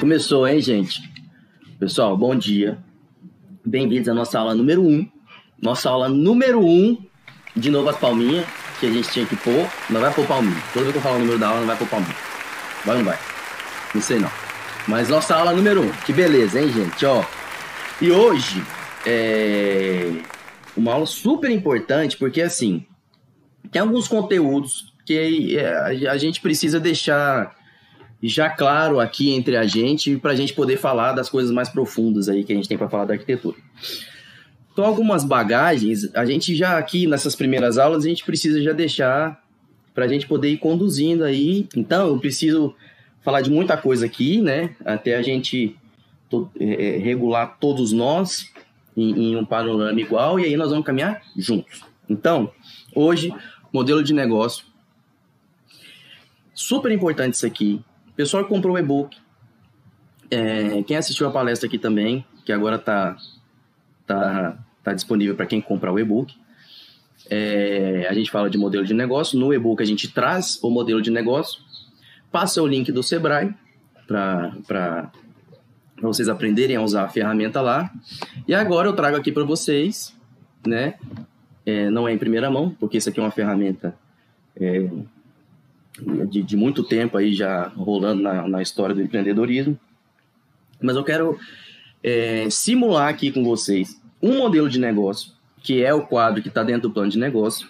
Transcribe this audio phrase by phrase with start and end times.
[0.00, 1.02] Começou, hein, gente?
[1.80, 2.78] Pessoal, bom dia.
[3.66, 4.86] Bem-vindos à nossa aula número 1.
[4.88, 5.10] Um.
[5.60, 6.64] Nossa aula número 1.
[6.64, 7.06] Um.
[7.56, 8.46] De novo as palminhas,
[8.78, 9.68] que a gente tinha que pôr.
[9.90, 10.62] Não vai pôr palminha.
[10.72, 12.14] Toda vez que eu falar o número da aula, não vai pôr palminha.
[12.84, 13.18] Vai ou não vai?
[13.92, 14.30] Não sei não.
[14.86, 15.84] Mas nossa aula número 1.
[15.84, 15.90] Um.
[16.06, 17.04] Que beleza, hein, gente?
[17.04, 17.24] Ó.
[18.00, 18.62] E hoje
[19.04, 20.12] é
[20.76, 22.86] uma aula super importante, porque assim,
[23.72, 27.57] tem alguns conteúdos que é, a gente precisa deixar
[28.22, 32.28] já claro aqui entre a gente para a gente poder falar das coisas mais profundas
[32.28, 33.56] aí que a gente tem para falar da arquitetura.
[34.72, 39.42] Então, algumas bagagens, a gente já aqui nessas primeiras aulas, a gente precisa já deixar
[39.94, 41.68] para a gente poder ir conduzindo aí.
[41.76, 42.74] Então, eu preciso
[43.22, 44.76] falar de muita coisa aqui, né?
[44.84, 45.76] Até a gente
[46.60, 48.52] é, é, regular todos nós
[48.96, 51.82] em, em um panorama igual e aí nós vamos caminhar juntos.
[52.08, 52.52] Então,
[52.94, 53.34] hoje,
[53.72, 54.64] modelo de negócio.
[56.54, 57.80] Super importante isso aqui
[58.18, 59.16] pessoal que comprou o e-book,
[60.28, 63.16] é, quem assistiu a palestra aqui também, que agora está
[64.04, 66.34] tá, tá disponível para quem comprar o e-book,
[67.30, 69.38] é, a gente fala de modelo de negócio.
[69.38, 71.62] No e-book a gente traz o modelo de negócio,
[72.32, 73.54] passa o link do Sebrae
[74.08, 75.12] para
[76.02, 77.88] vocês aprenderem a usar a ferramenta lá.
[78.48, 80.12] E agora eu trago aqui para vocês,
[80.66, 80.94] né?
[81.64, 83.94] É, não é em primeira mão, porque isso aqui é uma ferramenta
[84.56, 84.88] é,
[86.28, 89.78] de, de muito tempo aí já rolando na, na história do empreendedorismo.
[90.80, 91.38] Mas eu quero
[92.02, 95.32] é, simular aqui com vocês um modelo de negócio,
[95.62, 97.68] que é o quadro que está dentro do plano de negócio,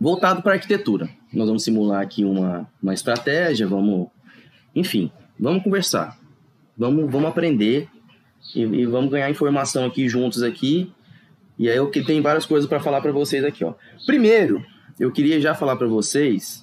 [0.00, 1.08] voltado para arquitetura.
[1.32, 4.08] Nós vamos simular aqui uma, uma estratégia, vamos,
[4.74, 6.18] enfim, vamos conversar,
[6.76, 7.88] vamos, vamos aprender
[8.54, 10.92] e, e vamos ganhar informação aqui juntos aqui.
[11.58, 13.74] E aí eu que tem várias coisas para falar para vocês aqui, ó.
[14.06, 14.64] Primeiro,
[14.98, 16.61] eu queria já falar para vocês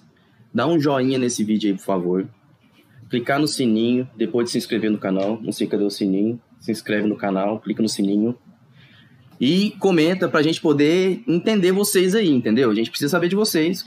[0.54, 2.30] Dá um joinha nesse vídeo aí, por favor.
[3.10, 5.40] Clicar no sininho, depois de se inscrever no canal.
[5.42, 6.40] Não sei cadê o sininho.
[6.60, 8.36] Se inscreve no canal, clica no sininho.
[9.40, 12.70] E comenta pra gente poder entender vocês aí, entendeu?
[12.70, 13.86] A gente precisa saber de vocês.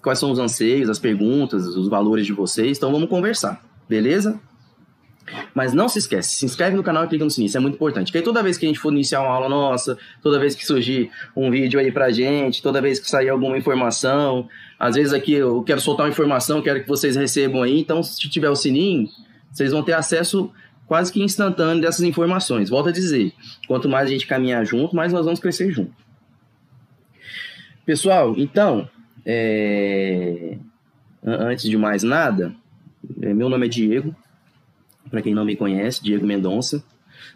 [0.00, 2.78] Quais são os anseios, as perguntas, os valores de vocês.
[2.78, 4.40] Então vamos conversar, beleza?
[5.54, 7.74] Mas não se esquece, se inscreve no canal e clica no sininho, isso é muito
[7.74, 8.12] importante.
[8.12, 11.10] Porque toda vez que a gente for iniciar uma aula nossa, toda vez que surgir
[11.34, 14.48] um vídeo aí pra gente, toda vez que sair alguma informação,
[14.78, 18.28] às vezes aqui eu quero soltar uma informação, quero que vocês recebam aí, então se
[18.28, 19.08] tiver o sininho,
[19.52, 20.52] vocês vão ter acesso
[20.86, 22.70] quase que instantâneo dessas informações.
[22.70, 23.32] Volto a dizer,
[23.66, 25.92] quanto mais a gente caminhar junto, mais nós vamos crescer junto.
[27.84, 28.88] Pessoal, então,
[29.24, 30.56] é...
[31.24, 32.54] antes de mais nada,
[33.22, 34.14] é, meu nome é Diego,
[35.16, 36.84] para quem não me conhece, Diego Mendonça,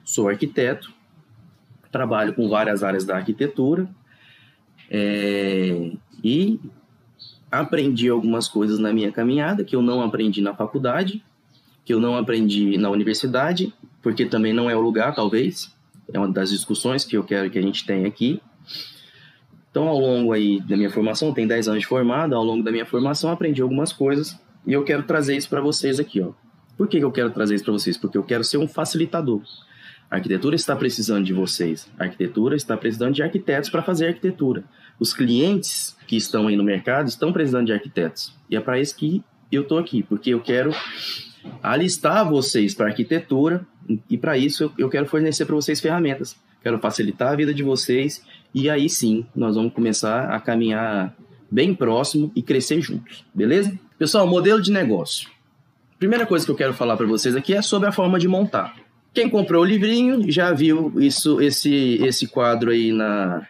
[0.05, 0.93] sou arquiteto,
[1.91, 3.89] trabalho com várias áreas da arquitetura
[4.91, 5.93] é,
[6.23, 6.61] e
[7.51, 11.25] aprendi algumas coisas na minha caminhada que eu não aprendi na faculdade,
[11.83, 15.75] que eu não aprendi na universidade, porque também não é o lugar, talvez.
[16.13, 18.43] É uma das discussões que eu quero que a gente tenha aqui.
[19.71, 22.71] Então, ao longo aí da minha formação, tem 10 anos de formado, ao longo da
[22.71, 26.33] minha formação aprendi algumas coisas e eu quero trazer isso para vocês aqui, ó.
[26.81, 27.99] Por que eu quero trazer isso para vocês?
[27.99, 29.43] Porque eu quero ser um facilitador.
[30.11, 31.87] A arquitetura está precisando de vocês.
[31.99, 34.65] A arquitetura está precisando de arquitetos para fazer arquitetura.
[34.99, 38.35] Os clientes que estão aí no mercado estão precisando de arquitetos.
[38.49, 40.71] E é para isso que eu estou aqui, porque eu quero
[41.63, 43.67] alistar vocês para arquitetura
[44.09, 46.35] e para isso eu quero fornecer para vocês ferramentas.
[46.63, 48.25] Quero facilitar a vida de vocês
[48.55, 51.15] e aí sim nós vamos começar a caminhar
[51.51, 53.79] bem próximo e crescer juntos, beleza?
[53.99, 55.29] Pessoal, modelo de negócio.
[56.01, 58.75] Primeira coisa que eu quero falar para vocês aqui é sobre a forma de montar.
[59.13, 63.47] Quem comprou o livrinho já viu isso, esse, esse quadro aí na,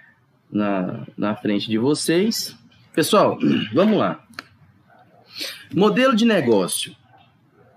[0.51, 2.57] na, na frente de vocês.
[2.93, 3.39] Pessoal,
[3.73, 4.25] vamos lá.
[5.73, 6.93] Modelo de negócio.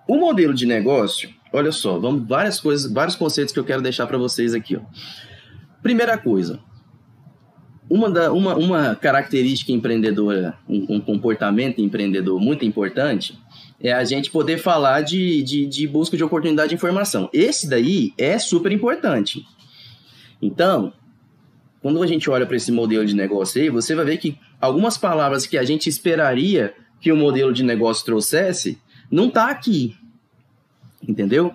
[0.07, 4.07] O modelo de negócio, olha só, vamos várias coisas, vários conceitos que eu quero deixar
[4.07, 4.75] para vocês aqui.
[4.75, 4.81] Ó.
[5.83, 6.59] Primeira coisa,
[7.87, 13.37] uma, da, uma, uma característica empreendedora, um, um comportamento empreendedor muito importante
[13.81, 17.29] é a gente poder falar de, de, de busca de oportunidade de informação.
[17.33, 19.45] Esse daí é super importante.
[20.41, 20.93] Então,
[21.81, 24.97] quando a gente olha para esse modelo de negócio aí, você vai ver que algumas
[24.97, 28.77] palavras que a gente esperaria que o modelo de negócio trouxesse,
[29.11, 29.95] não está aqui.
[31.05, 31.53] Entendeu?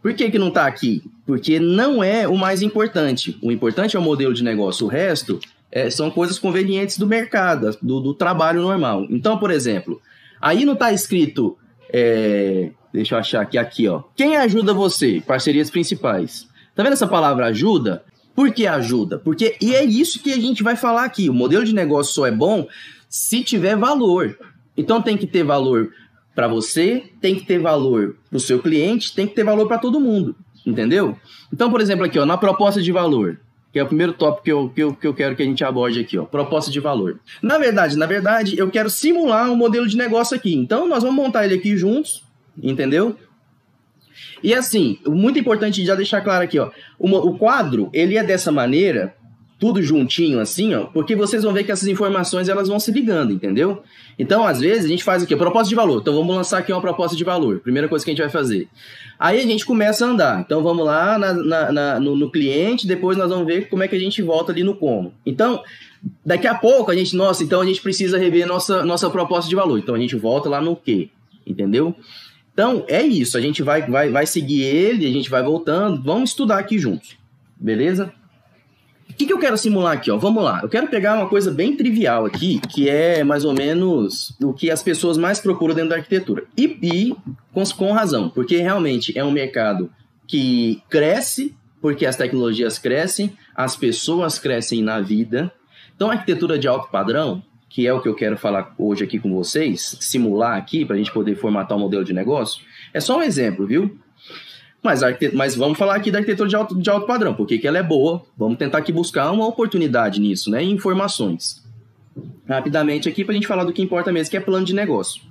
[0.00, 1.02] Por que, que não está aqui?
[1.26, 3.36] Porque não é o mais importante.
[3.42, 4.86] O importante é o modelo de negócio.
[4.86, 5.40] O resto
[5.72, 9.04] é, são coisas convenientes do mercado, do, do trabalho normal.
[9.10, 10.00] Então, por exemplo,
[10.40, 11.56] Aí não tá escrito.
[11.92, 14.02] É, deixa eu achar aqui, aqui, ó.
[14.14, 15.22] Quem ajuda você?
[15.26, 16.48] Parcerias principais.
[16.74, 18.04] Tá vendo essa palavra ajuda?
[18.34, 19.18] Por que ajuda?
[19.18, 21.28] Porque e é isso que a gente vai falar aqui.
[21.28, 22.68] O modelo de negócio só é bom
[23.08, 24.38] se tiver valor.
[24.76, 25.90] Então tem que ter valor
[26.38, 29.76] para você, tem que ter valor para o seu cliente, tem que ter valor para
[29.76, 31.16] todo mundo, entendeu?
[31.52, 33.40] Então, por exemplo, aqui, ó, na proposta de valor,
[33.72, 35.62] que é o primeiro tópico que eu, que, eu, que eu quero que a gente
[35.62, 37.20] aborde aqui, ó, proposta de valor.
[37.42, 40.54] Na verdade, na verdade, eu quero simular um modelo de negócio aqui.
[40.54, 42.24] Então, nós vamos montar ele aqui juntos,
[42.60, 43.16] entendeu?
[44.42, 48.50] E assim, muito importante já deixar claro aqui, ó, o, o quadro, ele é dessa
[48.50, 49.14] maneira,
[49.58, 53.32] tudo juntinho assim, ó, porque vocês vão ver que essas informações elas vão se ligando,
[53.32, 53.82] entendeu?
[54.16, 56.00] Então, às vezes, a gente faz aqui, proposta de valor.
[56.00, 57.60] Então, vamos lançar aqui uma proposta de valor.
[57.60, 58.68] Primeira coisa que a gente vai fazer.
[59.18, 60.40] Aí a gente começa a andar.
[60.40, 63.88] Então, vamos lá na, na, na, no, no, cliente, depois nós vamos ver como é
[63.88, 65.12] que a gente volta ali no como.
[65.26, 65.62] Então,
[66.24, 69.56] daqui a pouco a gente, nossa, então a gente precisa rever nossa, nossa proposta de
[69.56, 69.78] valor.
[69.78, 71.10] Então, a gente volta lá no quê?
[71.44, 71.96] Entendeu?
[72.52, 73.36] Então, é isso.
[73.36, 76.02] A gente vai, vai, vai seguir ele, a gente vai voltando.
[76.02, 77.16] Vamos estudar aqui juntos.
[77.56, 78.12] Beleza?
[79.18, 80.12] O que, que eu quero simular aqui?
[80.12, 80.16] Ó?
[80.16, 80.60] Vamos lá.
[80.62, 84.70] Eu quero pegar uma coisa bem trivial aqui, que é mais ou menos o que
[84.70, 86.44] as pessoas mais procuram dentro da arquitetura.
[86.56, 87.16] E, e
[87.52, 89.90] com, com razão, porque realmente é um mercado
[90.24, 95.50] que cresce, porque as tecnologias crescem, as pessoas crescem na vida.
[95.96, 99.18] Então, a arquitetura de alto padrão, que é o que eu quero falar hoje aqui
[99.18, 102.62] com vocês, simular aqui para a gente poder formatar um modelo de negócio,
[102.94, 103.98] é só um exemplo, viu?
[104.82, 105.00] Mas,
[105.34, 107.82] mas vamos falar aqui da arquitetura de alto, de alto padrão, porque que ela é
[107.82, 108.22] boa.
[108.36, 110.62] Vamos tentar aqui buscar uma oportunidade nisso, né?
[110.62, 111.64] Informações.
[112.48, 115.22] Rapidamente aqui para a gente falar do que importa mesmo, que é plano de negócio.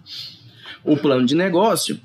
[0.84, 2.00] O plano de negócio,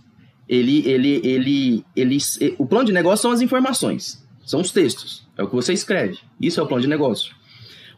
[0.49, 2.19] ele, ele, ele, ele,
[2.59, 6.19] o plano de negócio são as informações, são os textos, é o que você escreve.
[6.41, 7.35] Isso é o plano de negócio.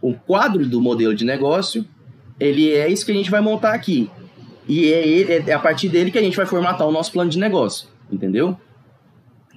[0.00, 1.86] O quadro do modelo de negócio,
[2.38, 4.10] ele é isso que a gente vai montar aqui.
[4.68, 7.38] E é, é a partir dele que a gente vai formatar o nosso plano de
[7.38, 8.58] negócio, entendeu?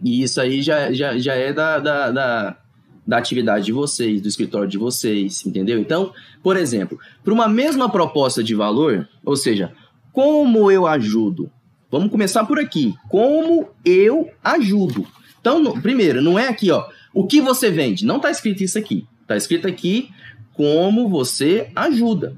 [0.03, 2.57] E isso aí já, já, já é da, da, da,
[3.05, 5.79] da atividade de vocês, do escritório de vocês, entendeu?
[5.79, 6.11] Então,
[6.43, 9.71] por exemplo, para uma mesma proposta de valor, ou seja,
[10.11, 11.51] como eu ajudo?
[11.89, 12.93] Vamos começar por aqui.
[13.09, 15.07] Como eu ajudo?
[15.39, 18.05] Então, no, primeiro, não é aqui, ó, o que você vende.
[18.05, 19.07] Não está escrito isso aqui.
[19.21, 20.09] Está escrito aqui
[20.53, 22.35] como você ajuda.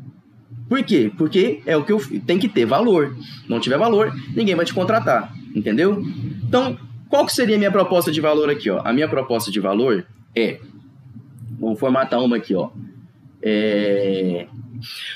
[0.68, 1.12] Por quê?
[1.18, 3.18] Porque é o que eu tem que ter valor.
[3.48, 6.04] Não tiver valor, ninguém vai te contratar, entendeu?
[6.44, 6.78] Então,
[7.10, 8.82] qual que seria a minha proposta de valor aqui, ó?
[8.86, 10.60] A minha proposta de valor é,
[11.60, 12.70] vamos formatar uma aqui, ó.
[13.42, 14.48] É,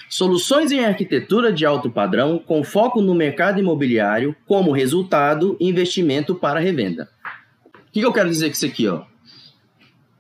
[0.09, 6.59] soluções em arquitetura de alto padrão com foco no mercado imobiliário, como resultado, investimento para
[6.59, 7.09] revenda.
[7.75, 9.03] O que, que eu quero dizer com isso aqui, ó?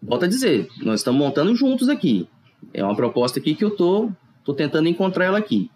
[0.01, 2.27] Volto a dizer, nós estamos montando juntos aqui.
[2.73, 4.11] É uma proposta aqui que eu tô,
[4.43, 5.71] tô tentando encontrar ela aqui.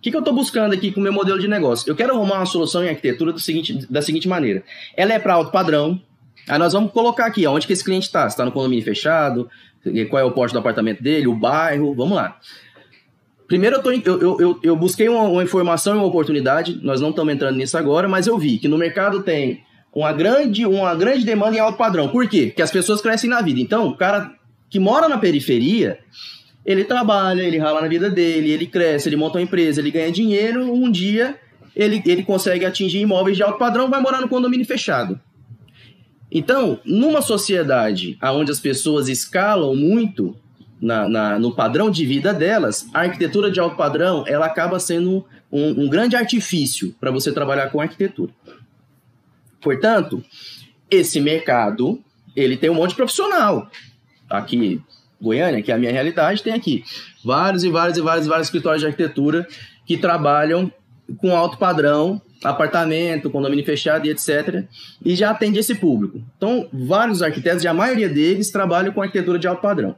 [0.00, 1.86] O que, que eu estou buscando aqui com o meu modelo de negócio?
[1.86, 4.64] Eu quero arrumar uma solução em arquitetura seguinte, da seguinte maneira.
[4.96, 6.00] Ela é para alto padrão.
[6.48, 8.26] Aí nós vamos colocar aqui, onde que esse cliente está.
[8.26, 9.46] está no condomínio fechado,
[10.08, 12.38] qual é o porte do apartamento dele, o bairro, vamos lá.
[13.46, 17.10] Primeiro, eu, tô, eu, eu, eu busquei uma, uma, informação e uma oportunidade, nós não
[17.10, 19.62] estamos entrando nisso agora, mas eu vi que no mercado tem
[19.94, 22.08] uma grande, uma grande demanda em alto padrão.
[22.08, 22.46] Por quê?
[22.46, 23.60] Porque as pessoas crescem na vida.
[23.60, 24.32] Então, o cara
[24.70, 25.98] que mora na periferia,
[26.64, 30.10] ele trabalha, ele rala na vida dele, ele cresce, ele monta uma empresa, ele ganha
[30.12, 31.38] dinheiro, um dia
[31.74, 35.18] ele, ele consegue atingir imóveis de alto padrão, vai morar no condomínio fechado.
[36.30, 40.36] Então, numa sociedade onde as pessoas escalam muito
[40.80, 45.24] na, na, no padrão de vida delas, a arquitetura de alto padrão ela acaba sendo
[45.50, 48.32] um, um grande artifício para você trabalhar com arquitetura.
[49.60, 50.22] Portanto,
[50.90, 52.00] esse mercado
[52.34, 53.68] ele tem um monte de profissional.
[54.28, 54.80] Aqui,
[55.20, 56.84] Goiânia, que é a minha realidade, tem aqui
[57.24, 59.46] vários e vários e vários, vários escritórios de arquitetura
[59.84, 60.72] que trabalham
[61.18, 64.64] com alto padrão, apartamento, condomínio fechado e etc.
[65.04, 66.22] E já atende esse público.
[66.36, 69.96] Então, vários arquitetos, e a maioria deles, trabalham com arquitetura de alto padrão.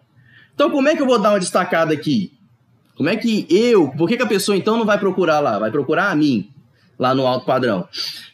[0.55, 2.33] Então, como é que eu vou dar uma destacada aqui?
[2.97, 5.59] Como é que eu, por que, que a pessoa então não vai procurar lá?
[5.59, 6.51] Vai procurar a mim,
[6.99, 7.87] lá no alto padrão.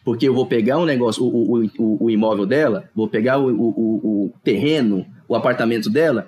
[0.04, 3.48] Porque eu vou pegar um negócio, o, o, o, o imóvel dela, vou pegar o,
[3.48, 6.26] o, o terreno, o apartamento dela,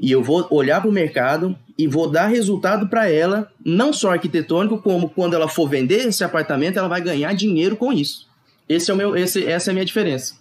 [0.00, 4.12] e eu vou olhar para o mercado e vou dar resultado para ela, não só
[4.12, 8.26] arquitetônico, como quando ela for vender esse apartamento, ela vai ganhar dinheiro com isso.
[8.66, 10.36] Esse é o meu, esse, essa é a minha diferença.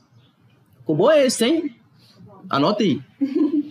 [0.79, 1.75] Ficou bom esse, hein?
[2.49, 3.01] Anota aí.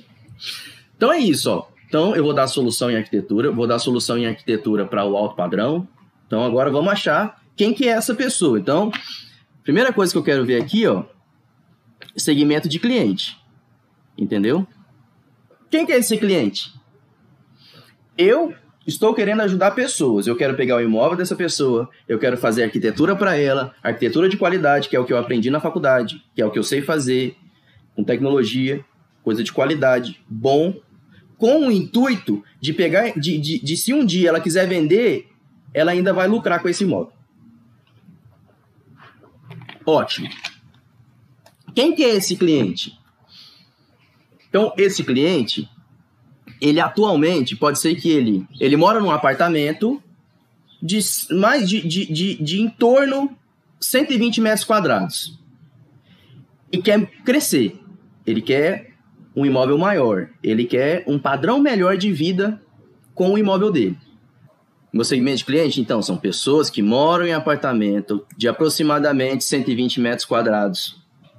[0.97, 1.69] Então é isso, ó.
[1.87, 5.37] Então eu vou dar solução em arquitetura, vou dar solução em arquitetura para o alto
[5.37, 5.87] padrão.
[6.27, 8.59] Então agora vamos achar quem que é essa pessoa.
[8.59, 8.91] Então,
[9.63, 11.05] primeira coisa que eu quero ver aqui, ó,
[12.17, 13.39] segmento de cliente.
[14.19, 14.67] Entendeu?
[15.71, 16.73] Quem que é esse cliente?
[18.17, 18.55] Eu
[18.87, 20.27] estou querendo ajudar pessoas.
[20.27, 24.37] Eu quero pegar o imóvel dessa pessoa, eu quero fazer arquitetura para ela, arquitetura de
[24.37, 26.81] qualidade, que é o que eu aprendi na faculdade, que é o que eu sei
[26.81, 27.37] fazer,
[27.95, 28.85] com tecnologia,
[29.23, 30.75] coisa de qualidade, bom,
[31.37, 35.29] com o intuito de pegar, de, de, de se um dia ela quiser vender,
[35.75, 37.13] ela ainda vai lucrar com esse imóvel.
[39.85, 40.29] Ótimo.
[41.75, 42.98] Quem que é esse cliente?
[44.49, 45.69] Então, esse cliente,
[46.61, 50.03] ele atualmente, pode ser que ele, ele mora num apartamento
[50.83, 51.01] de
[51.33, 53.37] mais de, de, de, de em torno
[53.81, 55.39] 120 metros quadrados
[56.73, 57.79] e quer crescer.
[58.27, 58.93] Ele quer
[59.35, 60.29] um imóvel maior.
[60.43, 62.61] Ele quer um padrão melhor de vida
[63.15, 63.97] com o imóvel dele.
[64.93, 70.25] Meu segmento de cliente, então, são pessoas que moram em apartamento de aproximadamente 120 metros
[70.25, 70.97] quadrados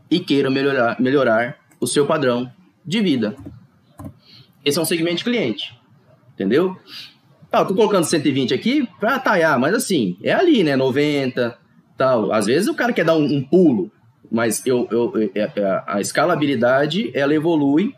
[0.10, 2.52] e queiram melhorar, melhorar o seu padrão
[2.90, 3.36] de vida.
[4.66, 5.80] Esse é um segmento de cliente.
[6.34, 6.76] Entendeu?
[7.52, 10.76] Tá, tô colocando 120 aqui para talhar, mas assim, é ali, né?
[10.76, 11.58] 90,
[11.96, 12.32] tal.
[12.32, 13.92] Às vezes o cara quer dar um, um pulo,
[14.32, 17.94] mas eu, eu, é, é, a escalabilidade, ela evolui.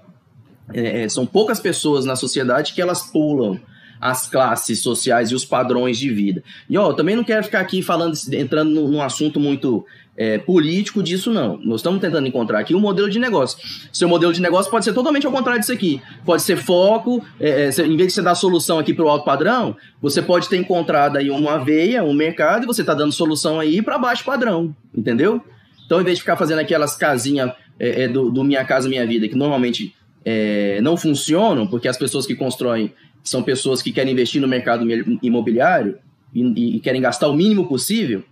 [0.74, 3.60] É, são poucas pessoas na sociedade que elas pulam
[4.00, 6.44] as classes sociais e os padrões de vida.
[6.70, 11.02] E ó, eu também não quero ficar aqui falando, entrando num assunto muito é, político
[11.02, 11.58] disso, não.
[11.64, 13.58] Nós estamos tentando encontrar aqui um modelo de negócio.
[13.92, 16.02] Seu modelo de negócio pode ser totalmente ao contrário disso aqui.
[16.26, 19.26] Pode ser foco, é, é, em vez de você dar solução aqui para o alto
[19.26, 23.60] padrão, você pode ter encontrado aí uma veia, um mercado, e você está dando solução
[23.60, 25.42] aí para baixo padrão, entendeu?
[25.86, 29.06] Então, em vez de ficar fazendo aquelas casinhas é, é, do, do Minha Casa Minha
[29.06, 34.14] Vida, que normalmente é, não funcionam, porque as pessoas que constroem são pessoas que querem
[34.14, 34.86] investir no mercado
[35.22, 35.98] imobiliário
[36.34, 38.24] e, e querem gastar o mínimo possível.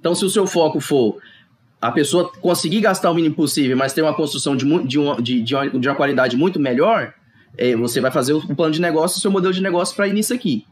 [0.00, 1.18] Então, se o seu foco for
[1.80, 5.42] a pessoa conseguir gastar o mínimo possível, mas ter uma construção de, de, uma, de,
[5.42, 7.14] de, uma, de uma qualidade muito melhor,
[7.56, 10.12] é, você vai fazer o plano de negócio, o seu modelo de negócio para ir
[10.12, 10.64] nisso aqui.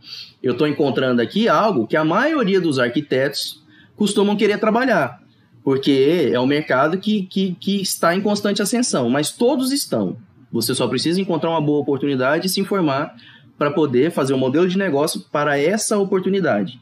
[0.43, 3.63] Eu estou encontrando aqui algo que a maioria dos arquitetos
[3.97, 5.21] costumam querer trabalhar,
[5.65, 10.17] porque é um mercado que, que, que está em constante ascensão, mas todos estão.
[10.53, 13.17] Você só precisa encontrar uma boa oportunidade e se informar
[13.59, 16.81] para poder fazer um modelo de negócio para essa oportunidade.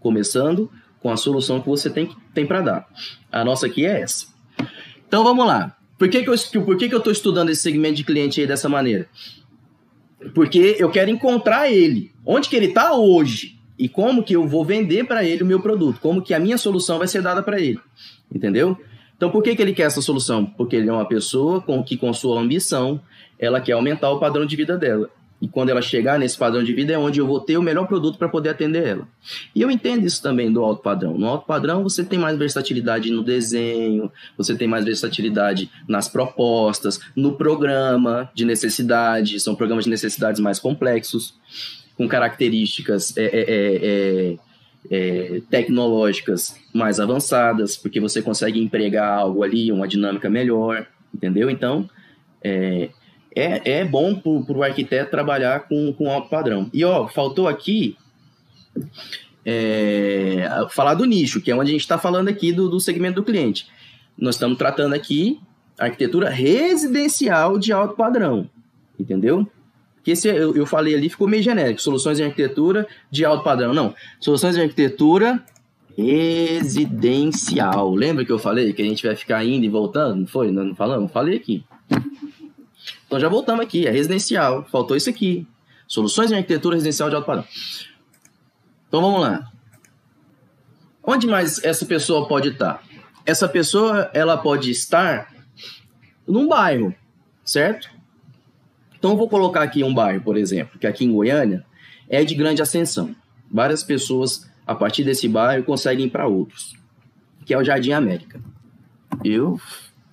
[0.00, 2.88] Começando com a solução que você tem, tem para dar.
[3.30, 4.26] A nossa aqui é essa.
[5.06, 5.76] Então vamos lá.
[5.98, 9.08] Por que, que eu que, que estou estudando esse segmento de cliente aí dessa maneira?
[10.34, 12.12] Porque eu quero encontrar ele.
[12.24, 13.58] Onde que ele está hoje?
[13.78, 16.00] E como que eu vou vender para ele o meu produto?
[16.00, 17.78] Como que a minha solução vai ser dada para ele?
[18.32, 18.76] Entendeu?
[19.16, 20.46] Então, por que, que ele quer essa solução?
[20.46, 23.00] Porque ele é uma pessoa com que, com sua ambição,
[23.38, 25.10] ela quer aumentar o padrão de vida dela.
[25.40, 27.86] E quando ela chegar nesse padrão de vida é onde eu vou ter o melhor
[27.86, 29.08] produto para poder atender ela.
[29.54, 31.16] E eu entendo isso também do alto padrão.
[31.16, 36.98] No alto padrão você tem mais versatilidade no desenho, você tem mais versatilidade nas propostas,
[37.14, 41.34] no programa de necessidade, são programas de necessidades mais complexos,
[41.96, 44.36] com características é, é, é,
[44.90, 51.48] é, é tecnológicas mais avançadas, porque você consegue empregar algo ali, uma dinâmica melhor, entendeu?
[51.48, 51.88] Então,
[52.42, 52.90] é,
[53.38, 56.68] é, é bom para o arquiteto trabalhar com, com alto padrão.
[56.74, 57.96] E ó, faltou aqui
[59.44, 63.16] é, falar do nicho, que é onde a gente está falando aqui do, do segmento
[63.16, 63.68] do cliente.
[64.16, 65.38] Nós estamos tratando aqui
[65.78, 68.50] arquitetura residencial de alto padrão,
[68.98, 69.46] entendeu?
[70.02, 73.72] Que esse eu, eu falei ali ficou meio genérico, soluções em arquitetura de alto padrão.
[73.72, 75.40] Não, soluções em arquitetura
[75.96, 77.94] residencial.
[77.94, 80.16] Lembra que eu falei que a gente vai ficar indo e voltando?
[80.16, 80.50] Não foi?
[80.50, 81.12] Não falamos?
[81.12, 81.64] Falei aqui.
[83.08, 84.66] Então já voltamos aqui, é residencial.
[84.70, 85.48] Faltou isso aqui.
[85.86, 87.46] Soluções em arquitetura residencial de alto padrão.
[88.86, 89.50] Então vamos lá.
[91.02, 92.82] Onde mais essa pessoa pode estar?
[93.24, 95.34] Essa pessoa ela pode estar
[96.26, 96.94] num bairro,
[97.42, 97.90] certo?
[98.98, 101.64] Então eu vou colocar aqui um bairro, por exemplo, que aqui em Goiânia
[102.10, 103.16] é de grande ascensão.
[103.50, 106.76] Várias pessoas a partir desse bairro conseguem ir para outros,
[107.46, 108.38] que é o Jardim América.
[109.24, 109.58] Eu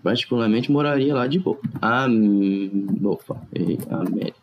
[0.06, 1.58] particularmente moraria lá de boa.
[1.82, 2.06] Ah,
[3.04, 3.42] opa,
[3.90, 4.38] América.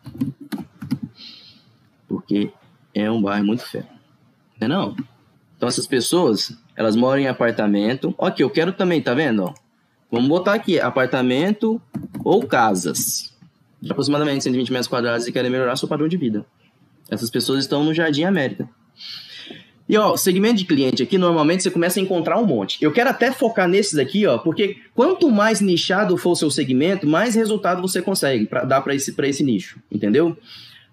[2.05, 2.51] Porque
[2.93, 3.87] é um bairro muito fero.
[4.59, 4.95] Não é não?
[5.55, 8.13] Então essas pessoas, elas moram em apartamento.
[8.17, 9.53] Ok, eu quero também, tá vendo?
[10.11, 11.81] Vamos botar aqui, apartamento
[12.25, 13.33] ou casas.
[13.81, 16.45] De aproximadamente 120 metros quadrados e querem melhorar seu padrão de vida.
[17.09, 18.67] Essas pessoas estão no Jardim América.
[19.87, 22.77] E ó, segmento de cliente aqui, normalmente você começa a encontrar um monte.
[22.81, 27.05] Eu quero até focar nesses aqui, ó, porque quanto mais nichado for o seu segmento,
[27.05, 30.37] mais resultado você consegue para dar para esse, esse nicho, entendeu?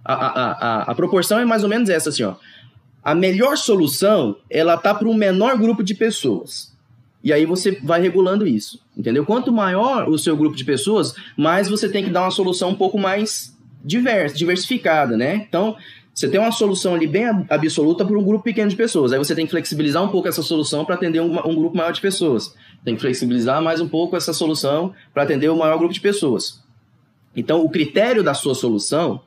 [0.05, 2.35] A, a, a, a proporção é mais ou menos essa, assim, ó.
[3.03, 6.77] A melhor solução, ela tá para um menor grupo de pessoas.
[7.23, 9.25] E aí você vai regulando isso, entendeu?
[9.25, 12.75] Quanto maior o seu grupo de pessoas, mais você tem que dar uma solução um
[12.75, 15.37] pouco mais diversa, diversificada, né?
[15.37, 15.77] Então,
[16.15, 19.13] você tem uma solução ali bem absoluta para um grupo pequeno de pessoas.
[19.13, 21.93] Aí você tem que flexibilizar um pouco essa solução para atender um, um, grupo maior
[21.93, 22.55] de pessoas.
[22.85, 26.01] Tem que flexibilizar mais um pouco essa solução para atender o um maior grupo de
[26.01, 26.63] pessoas.
[27.35, 29.23] Então, o critério da sua solução,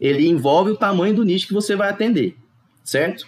[0.00, 2.36] ele envolve o tamanho do nicho que você vai atender,
[2.84, 3.26] certo?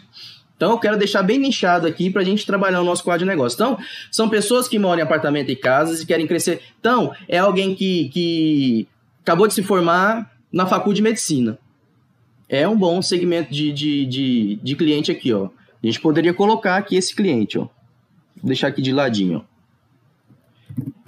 [0.55, 3.31] Então, eu quero deixar bem nichado aqui para a gente trabalhar o nosso quadro de
[3.31, 3.57] negócio.
[3.57, 3.79] Então,
[4.11, 6.61] são pessoas que moram em apartamento e casas e querem crescer.
[6.79, 8.89] Então, é alguém que, que
[9.23, 11.59] acabou de se formar na faculdade de medicina.
[12.49, 15.47] É um bom segmento de, de, de, de cliente aqui, ó.
[15.83, 17.69] A gente poderia colocar aqui esse cliente, ó.
[18.37, 19.59] Vou deixar aqui de ladinho, ó.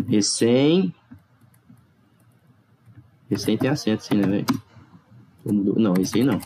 [0.08, 0.94] Recém.
[3.30, 4.46] Recém tem acento, sim, né, velho?
[5.44, 6.40] Não, esse aí não.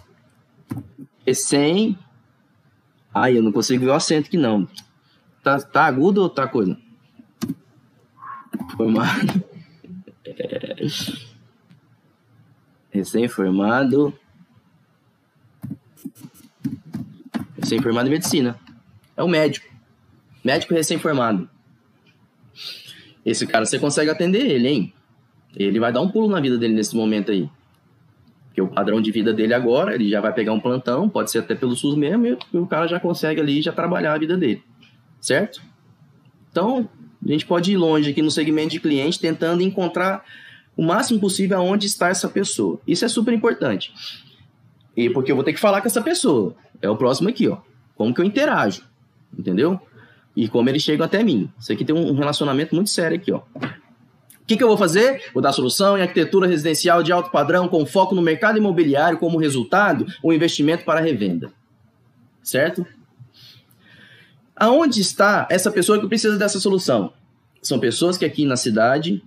[1.26, 1.98] Recém
[3.14, 4.66] Ai, eu não consigo ver o acento aqui não.
[5.40, 6.76] Tá, tá agudo ou tá coisa?
[8.76, 9.44] Formado.
[12.90, 14.12] Recém-formado.
[17.64, 18.60] Recém-formado em medicina.
[19.16, 19.66] É o médico.
[20.44, 21.48] Médico recém-formado.
[23.24, 24.92] Esse cara você consegue atender ele, hein?
[25.56, 27.48] Ele vai dar um pulo na vida dele nesse momento aí.
[28.48, 31.38] Porque o padrão de vida dele agora, ele já vai pegar um plantão, pode ser
[31.38, 34.62] até pelo SUS mesmo, e o cara já consegue ali já trabalhar a vida dele.
[35.18, 35.62] Certo?
[36.50, 36.86] Então,
[37.24, 40.22] a gente pode ir longe aqui no segmento de cliente, tentando encontrar
[40.76, 42.78] o máximo possível aonde está essa pessoa.
[42.86, 43.92] Isso é super importante.
[44.96, 46.54] E porque eu vou ter que falar com essa pessoa.
[46.80, 47.58] É o próximo aqui, ó.
[47.96, 48.82] Como que eu interajo,
[49.36, 49.80] entendeu?
[50.36, 51.50] E como eles chegam até mim.
[51.58, 53.42] Isso aqui tem um relacionamento muito sério aqui, ó.
[54.44, 55.30] O que, que, eu vou fazer?
[55.32, 59.38] Vou dar solução em arquitetura residencial de alto padrão com foco no mercado imobiliário como
[59.38, 61.50] resultado, o investimento para revenda.
[62.42, 62.86] Certo?
[64.54, 67.12] Aonde está essa pessoa que precisa dessa solução?
[67.62, 69.22] São pessoas que aqui na cidade,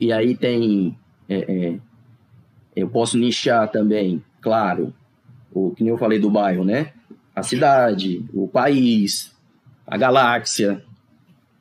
[0.00, 0.98] e aí tem.
[1.28, 1.78] É, é,
[2.74, 4.92] eu posso nichar também, claro,
[5.50, 6.92] o que nem eu falei do bairro, né?
[7.34, 9.32] A cidade, o país,
[9.86, 10.84] a galáxia,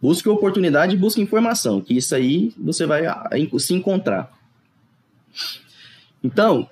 [0.02, 4.34] Busque oportunidade e busque informação, que isso aí você vai ah, se encontrar.
[6.24, 6.68] Então,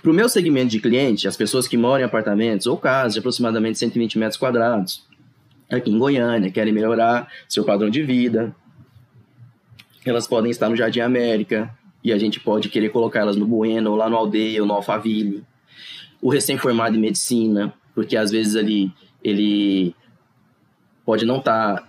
[0.00, 3.18] para o meu segmento de cliente, as pessoas que moram em apartamentos ou casas de
[3.18, 5.04] aproximadamente 120 metros quadrados,
[5.68, 8.54] aqui em Goiânia, querem melhorar seu padrão de vida,
[10.06, 13.90] elas podem estar no Jardim América, e a gente pode querer colocar elas no Bueno,
[13.90, 15.44] ou lá no Aldeia, ou no Alphaville.
[16.20, 19.94] O recém-formado em medicina, porque às vezes ali ele
[21.04, 21.88] pode não estar tá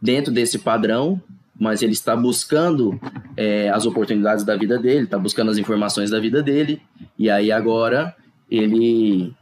[0.00, 1.20] dentro desse padrão,
[1.58, 3.00] mas ele está buscando
[3.36, 6.82] é, as oportunidades da vida dele, está buscando as informações da vida dele,
[7.18, 8.14] e aí agora
[8.50, 9.34] ele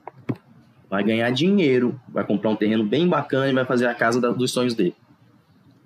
[0.88, 4.30] vai ganhar dinheiro, vai comprar um terreno bem bacana e vai fazer a casa da,
[4.30, 4.94] dos sonhos dele.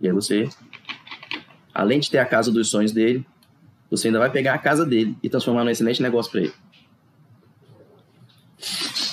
[0.00, 0.48] E aí você,
[1.74, 3.26] além de ter a casa dos sonhos dele,
[3.90, 6.54] você ainda vai pegar a casa dele e transformar num excelente negócio para ele.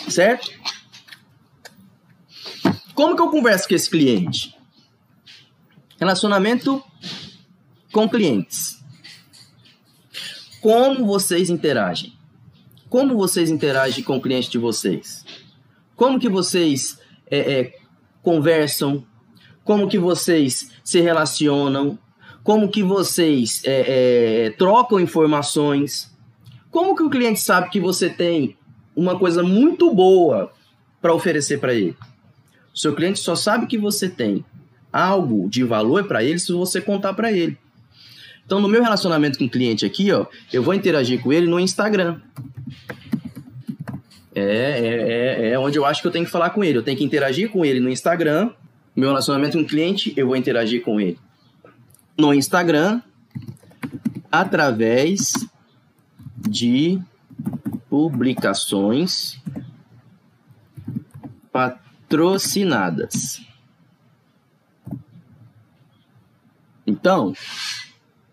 [0.09, 0.51] Certo?
[2.93, 4.55] Como que eu converso com esse cliente?
[5.99, 6.83] Relacionamento
[7.91, 8.83] com clientes.
[10.61, 12.13] Como vocês interagem?
[12.89, 15.25] Como vocês interagem com o cliente de vocês?
[15.95, 17.79] Como que vocês é, é,
[18.21, 19.05] conversam?
[19.63, 21.99] Como que vocês se relacionam?
[22.45, 26.15] Como que vocês é, é trocam informações?
[26.69, 28.55] Como que o cliente sabe que você tem
[28.95, 30.51] uma coisa muito boa
[31.01, 31.97] para oferecer para ele?
[32.71, 34.45] O seu cliente só sabe que você tem
[34.93, 37.57] algo de valor para ele se você contar para ele.
[38.45, 41.59] Então, no meu relacionamento com o cliente aqui, ó, eu vou interagir com ele no
[41.59, 42.19] Instagram.
[44.35, 46.77] É, é, é, é onde eu acho que eu tenho que falar com ele.
[46.77, 48.51] Eu tenho que interagir com ele no Instagram.
[48.95, 51.17] Meu relacionamento com o cliente, eu vou interagir com ele
[52.17, 53.01] no Instagram
[54.31, 55.33] através
[56.37, 56.99] de
[57.89, 59.39] publicações
[61.51, 63.41] patrocinadas.
[66.85, 67.33] Então,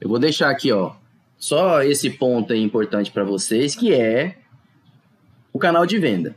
[0.00, 0.94] eu vou deixar aqui, ó,
[1.38, 4.38] só esse ponto aí importante para vocês, que é
[5.52, 6.36] o canal de venda.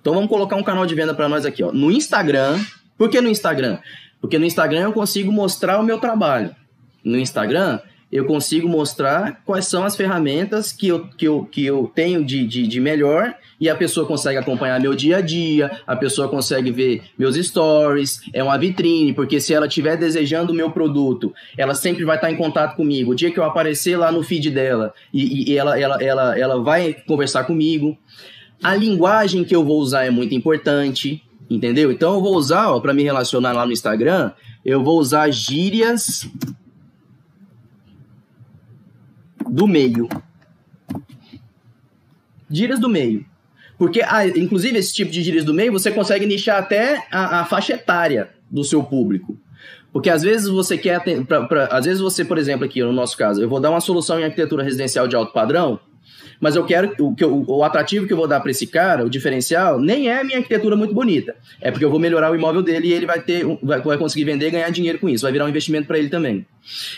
[0.00, 2.58] Então vamos colocar um canal de venda para nós aqui, ó, no Instagram.
[2.96, 3.78] Por que no Instagram?
[4.20, 6.54] Porque no Instagram eu consigo mostrar o meu trabalho.
[7.04, 11.90] No Instagram eu consigo mostrar quais são as ferramentas que eu, que eu, que eu
[11.94, 15.94] tenho de, de, de, melhor e a pessoa consegue acompanhar meu dia a dia, a
[15.94, 20.70] pessoa consegue ver meus stories, é uma vitrine, porque se ela estiver desejando o meu
[20.70, 23.12] produto, ela sempre vai estar em contato comigo.
[23.12, 26.62] O dia que eu aparecer lá no feed dela e, e ela, ela, ela, ela
[26.62, 27.96] vai conversar comigo.
[28.62, 31.90] A linguagem que eu vou usar é muito importante, entendeu?
[31.90, 34.32] Então eu vou usar, para me relacionar lá no Instagram,
[34.64, 36.28] eu vou usar gírias
[39.48, 40.08] do meio.
[42.50, 43.24] Gírias do meio.
[43.78, 47.44] Porque, ah, inclusive, esse tipo de gírias do meio, você consegue nichar até a, a
[47.44, 49.38] faixa etária do seu público.
[49.92, 51.00] Porque às vezes você quer.
[51.24, 53.80] Pra, pra, às vezes você, por exemplo, aqui no nosso caso, eu vou dar uma
[53.80, 55.78] solução em arquitetura residencial de alto padrão.
[56.40, 59.04] Mas eu quero o, que eu, o atrativo que eu vou dar para esse cara,
[59.04, 61.34] o diferencial, nem é a minha arquitetura muito bonita.
[61.60, 64.24] É porque eu vou melhorar o imóvel dele e ele vai ter, vai, vai conseguir
[64.24, 65.22] vender e ganhar dinheiro com isso.
[65.22, 66.46] Vai virar um investimento para ele também.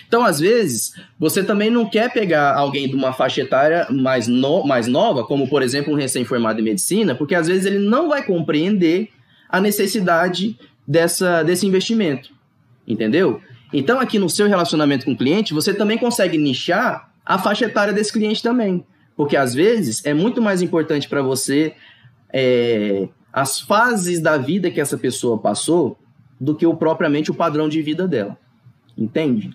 [0.07, 4.65] Então, às vezes, você também não quer pegar alguém de uma faixa etária mais, no,
[4.65, 8.25] mais nova, como por exemplo um recém-formado em medicina, porque às vezes ele não vai
[8.25, 9.09] compreender
[9.49, 12.31] a necessidade dessa, desse investimento.
[12.87, 13.41] Entendeu?
[13.73, 17.93] Então, aqui no seu relacionamento com o cliente, você também consegue nichar a faixa etária
[17.93, 18.85] desse cliente também.
[19.21, 21.75] Porque às vezes é muito mais importante para você
[22.33, 25.99] é, as fases da vida que essa pessoa passou
[26.41, 28.39] do que o, propriamente o padrão de vida dela.
[28.97, 29.55] Entende?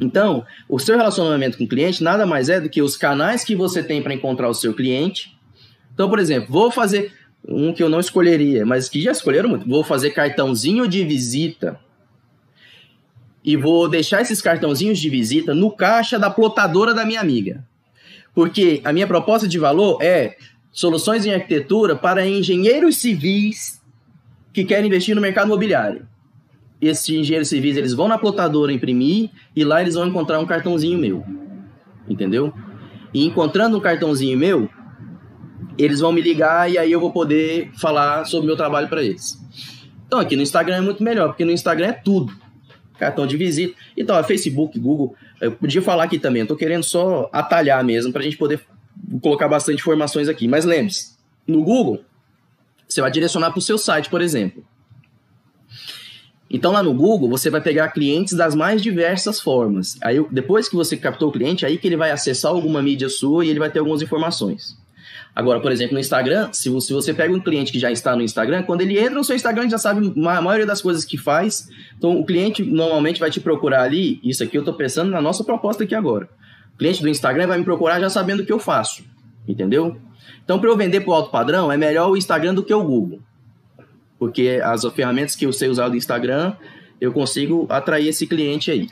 [0.00, 3.54] Então, o seu relacionamento com o cliente nada mais é do que os canais que
[3.54, 5.38] você tem para encontrar o seu cliente.
[5.94, 7.12] Então, por exemplo, vou fazer
[7.46, 9.68] um que eu não escolheria, mas que já escolheram muito.
[9.68, 11.78] Vou fazer cartãozinho de visita
[13.44, 17.64] e vou deixar esses cartãozinhos de visita no caixa da plotadora da minha amiga.
[18.34, 20.36] Porque a minha proposta de valor é
[20.72, 23.80] soluções em arquitetura para engenheiros civis
[24.52, 26.06] que querem investir no mercado imobiliário.
[26.80, 30.98] Esses engenheiros civis, eles vão na plotadora imprimir e lá eles vão encontrar um cartãozinho
[30.98, 31.24] meu.
[32.08, 32.52] Entendeu?
[33.12, 34.68] E encontrando um cartãozinho meu,
[35.76, 39.02] eles vão me ligar e aí eu vou poder falar sobre o meu trabalho para
[39.02, 39.38] eles.
[40.06, 42.32] Então aqui no Instagram é muito melhor, porque no Instagram é tudo.
[43.00, 43.74] Cartão de visita.
[43.96, 48.12] Então, é Facebook, Google, eu podia falar aqui também, eu tô querendo só atalhar mesmo
[48.12, 48.60] para a gente poder
[49.20, 50.46] colocar bastante informações aqui.
[50.46, 52.04] Mas lembre-se, no Google,
[52.86, 54.64] você vai direcionar para o seu site, por exemplo.
[56.50, 59.96] Então lá no Google você vai pegar clientes das mais diversas formas.
[60.02, 63.44] Aí depois que você captou o cliente, aí que ele vai acessar alguma mídia sua
[63.44, 64.76] e ele vai ter algumas informações.
[65.34, 68.64] Agora, por exemplo, no Instagram, se você, pega um cliente que já está no Instagram,
[68.64, 71.68] quando ele entra no seu Instagram, ele já sabe a maioria das coisas que faz.
[71.96, 74.20] Então, o cliente normalmente vai te procurar ali.
[74.24, 76.28] Isso aqui eu estou pensando na nossa proposta aqui agora.
[76.74, 79.04] O cliente do Instagram vai me procurar já sabendo o que eu faço.
[79.46, 79.96] Entendeu?
[80.44, 82.82] Então, para eu vender para o alto padrão, é melhor o Instagram do que o
[82.82, 83.20] Google.
[84.18, 86.54] Porque as ferramentas que eu sei usar do Instagram,
[87.00, 88.88] eu consigo atrair esse cliente aí.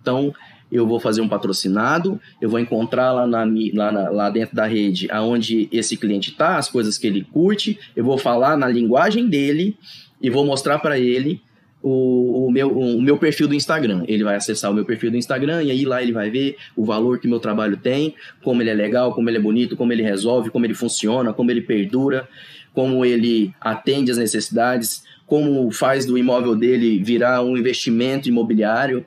[0.00, 0.32] Então,
[0.70, 4.66] eu vou fazer um patrocinado, eu vou encontrar lá, na, lá, na, lá dentro da
[4.66, 9.28] rede aonde esse cliente está, as coisas que ele curte, eu vou falar na linguagem
[9.28, 9.76] dele
[10.20, 11.40] e vou mostrar para ele
[11.82, 14.04] o, o, meu, o meu perfil do Instagram.
[14.06, 16.84] Ele vai acessar o meu perfil do Instagram e aí lá ele vai ver o
[16.84, 20.02] valor que meu trabalho tem, como ele é legal, como ele é bonito, como ele
[20.02, 22.28] resolve, como ele funciona, como ele perdura,
[22.74, 29.06] como ele atende as necessidades, como faz do imóvel dele virar um investimento imobiliário,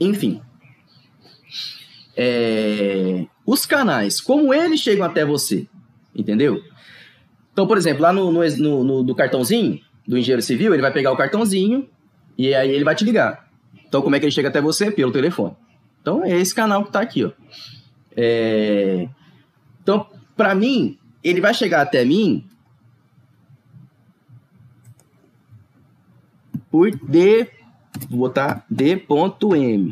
[0.00, 0.40] enfim
[2.16, 5.66] é, os canais, como eles chegam até você,
[6.14, 6.62] entendeu?
[7.52, 11.12] Então, por exemplo, lá no, no, no, do cartãozinho do engenheiro civil, ele vai pegar
[11.12, 11.88] o cartãozinho
[12.36, 13.48] e aí ele vai te ligar.
[13.86, 14.90] Então, como é que ele chega até você?
[14.90, 15.54] Pelo telefone.
[16.00, 17.32] Então, é esse canal que está aqui, ó.
[18.16, 19.08] É...
[19.82, 20.06] Então,
[20.36, 22.44] para mim, ele vai chegar até mim
[26.70, 27.48] por D,
[28.10, 29.90] vou botar D.M.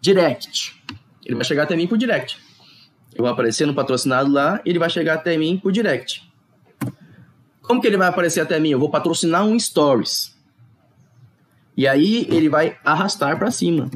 [0.00, 0.80] Direct.
[1.24, 2.38] Ele vai chegar até mim por direct.
[3.14, 6.26] Eu vou aparecer no patrocinado lá, ele vai chegar até mim por direct.
[7.60, 8.70] Como que ele vai aparecer até mim?
[8.70, 10.34] Eu vou patrocinar um stories.
[11.76, 13.90] E aí ele vai arrastar para cima.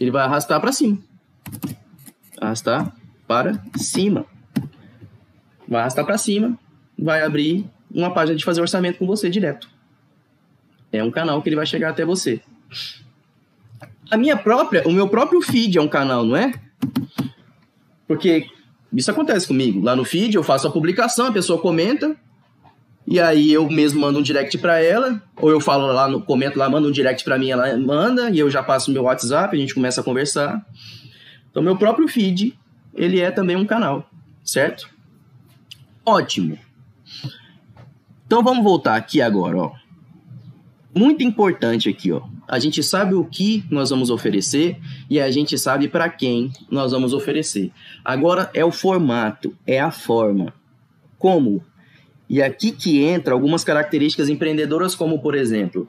[0.00, 0.98] Ele vai arrastar para cima.
[2.40, 2.92] Arrastar
[3.28, 4.26] para cima.
[5.68, 6.58] Vai arrastar para cima,
[6.98, 9.69] vai abrir uma página de fazer orçamento com você direto.
[10.92, 12.40] É um canal que ele vai chegar até você.
[14.10, 16.52] A minha própria, o meu próprio feed é um canal, não é?
[18.08, 18.46] Porque
[18.92, 19.80] isso acontece comigo.
[19.80, 22.16] Lá no feed eu faço a publicação, a pessoa comenta,
[23.06, 26.58] e aí eu mesmo mando um direct para ela, ou eu falo lá no comento
[26.58, 29.60] lá, mando um direct para mim, ela manda, e eu já passo meu WhatsApp, a
[29.60, 30.64] gente começa a conversar.
[31.48, 32.58] Então meu próprio feed,
[32.92, 34.10] ele é também um canal,
[34.44, 34.90] certo?
[36.04, 36.58] Ótimo.
[38.26, 39.79] Então vamos voltar aqui agora, ó
[40.94, 42.22] muito importante aqui, ó.
[42.48, 44.76] A gente sabe o que nós vamos oferecer
[45.08, 47.70] e a gente sabe para quem nós vamos oferecer.
[48.04, 50.52] Agora é o formato, é a forma.
[51.16, 51.64] Como?
[52.28, 55.88] E aqui que entra algumas características empreendedoras, como por exemplo,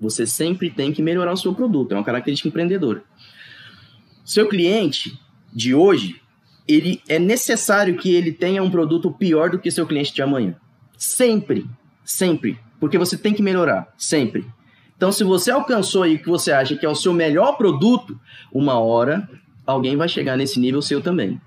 [0.00, 3.02] você sempre tem que melhorar o seu produto, é uma característica empreendedora.
[4.24, 5.18] Seu cliente
[5.52, 6.20] de hoje,
[6.66, 10.56] ele é necessário que ele tenha um produto pior do que seu cliente de amanhã.
[10.96, 11.66] Sempre,
[12.04, 14.46] sempre porque você tem que melhorar, sempre.
[14.96, 18.18] Então, se você alcançou aí o que você acha que é o seu melhor produto,
[18.52, 19.28] uma hora
[19.66, 21.40] alguém vai chegar nesse nível seu também.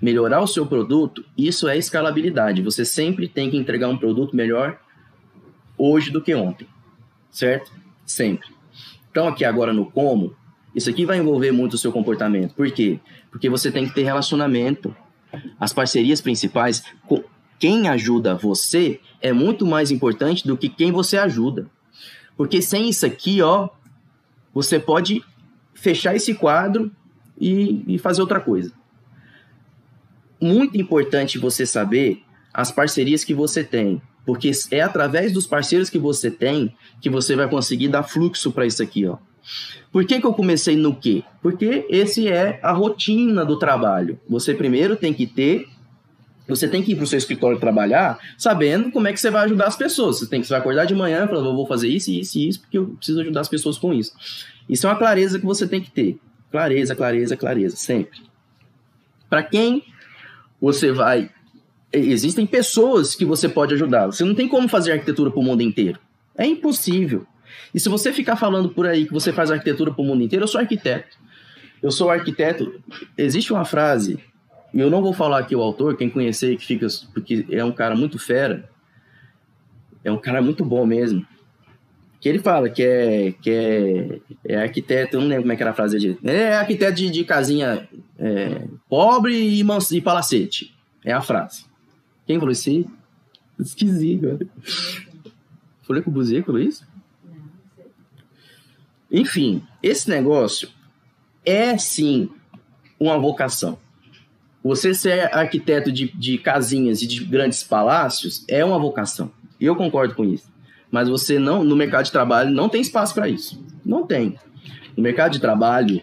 [0.00, 2.60] Melhorar o seu produto, isso é escalabilidade.
[2.62, 4.78] Você sempre tem que entregar um produto melhor
[5.78, 6.68] hoje do que ontem,
[7.30, 7.72] certo?
[8.04, 8.48] Sempre.
[9.10, 10.34] Então, aqui agora no como,
[10.76, 12.52] Isso aqui vai envolver muito o seu comportamento.
[12.54, 13.00] Por quê?
[13.30, 14.94] Porque você tem que ter relacionamento.
[15.58, 16.84] As parcerias principais,
[17.58, 21.66] quem ajuda você é muito mais importante do que quem você ajuda.
[22.36, 23.68] Porque sem isso aqui, ó,
[24.52, 25.24] você pode
[25.74, 26.90] fechar esse quadro
[27.40, 28.72] e, e fazer outra coisa.
[30.40, 35.98] Muito importante você saber as parcerias que você tem, porque é através dos parceiros que
[35.98, 39.18] você tem que você vai conseguir dar fluxo para isso aqui, ó.
[39.92, 41.22] Por que, que eu comecei no quê?
[41.40, 44.20] Porque esse é a rotina do trabalho.
[44.28, 45.68] Você primeiro tem que ter
[46.48, 49.44] você tem que ir para o seu escritório trabalhar sabendo como é que você vai
[49.44, 50.18] ajudar as pessoas.
[50.18, 52.78] Você tem que acordar de manhã falando, eu vou fazer isso, isso e isso, porque
[52.78, 54.12] eu preciso ajudar as pessoas com isso.
[54.68, 56.18] Isso é uma clareza que você tem que ter.
[56.50, 58.20] Clareza, clareza, clareza, sempre.
[59.28, 59.82] Para quem
[60.60, 61.30] você vai.
[61.92, 64.06] Existem pessoas que você pode ajudar.
[64.06, 65.98] Você não tem como fazer arquitetura para o mundo inteiro.
[66.36, 67.26] É impossível.
[67.74, 70.44] E se você ficar falando por aí que você faz arquitetura para o mundo inteiro,
[70.44, 71.16] eu sou arquiteto.
[71.82, 72.80] Eu sou arquiteto.
[73.16, 74.18] Existe uma frase,
[74.80, 77.94] eu não vou falar aqui o autor, quem conhecer que fica, porque é um cara
[77.94, 78.68] muito fera,
[80.04, 81.26] é um cara muito bom mesmo.
[82.20, 85.62] Que ele fala que é, que é, é arquiteto, eu não lembro como é que
[85.62, 86.18] era a frase dele.
[86.24, 90.74] É arquiteto de, de casinha é, pobre e, mans, e palacete.
[91.04, 91.64] É a frase.
[92.26, 92.84] Quem falou isso?
[93.58, 94.50] Esquisito, velho.
[95.82, 96.84] Falei com o Buzeco, Luiz?
[99.10, 100.68] Enfim, esse negócio
[101.44, 102.28] é sim
[102.98, 103.78] uma vocação.
[104.66, 109.30] Você ser arquiteto de, de casinhas e de grandes palácios é uma vocação.
[109.60, 110.52] Eu concordo com isso.
[110.90, 113.64] Mas você não, no mercado de trabalho, não tem espaço para isso.
[113.84, 114.36] Não tem.
[114.96, 116.02] No mercado de trabalho,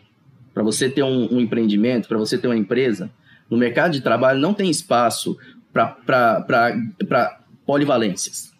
[0.53, 3.11] para você ter um, um empreendimento, para você ter uma empresa,
[3.49, 5.37] no mercado de trabalho não tem espaço
[5.73, 8.53] para polivalências.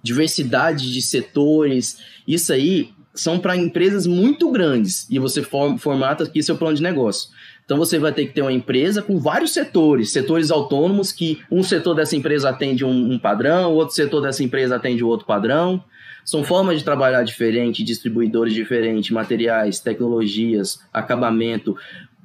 [0.00, 6.56] Diversidade de setores, isso aí são para empresas muito grandes e você formata aqui seu
[6.56, 7.30] plano de negócio.
[7.64, 11.62] Então você vai ter que ter uma empresa com vários setores, setores autônomos que um
[11.62, 15.82] setor dessa empresa atende um, um padrão, outro setor dessa empresa atende outro padrão.
[16.24, 21.76] São formas de trabalhar diferentes, distribuidores diferentes, materiais, tecnologias, acabamento,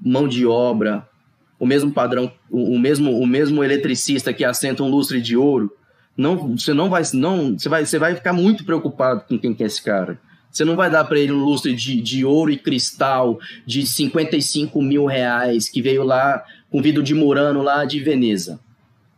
[0.01, 1.07] mão de obra,
[1.57, 5.73] o mesmo padrão, o, o mesmo o mesmo eletricista que assenta um lustre de ouro.
[6.15, 9.63] Não, você não vai, não, você vai, você vai ficar muito preocupado com quem que
[9.63, 10.19] é esse cara.
[10.51, 14.81] Você não vai dar para ele um lustre de, de ouro e cristal de 55
[14.81, 18.59] mil reais que veio lá com vidro de Murano lá de Veneza.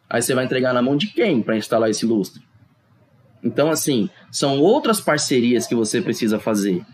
[0.10, 2.42] Aí você vai entregar na mão de quem para instalar esse lustre?
[3.44, 6.86] Então, assim, são outras parcerias que você precisa fazer,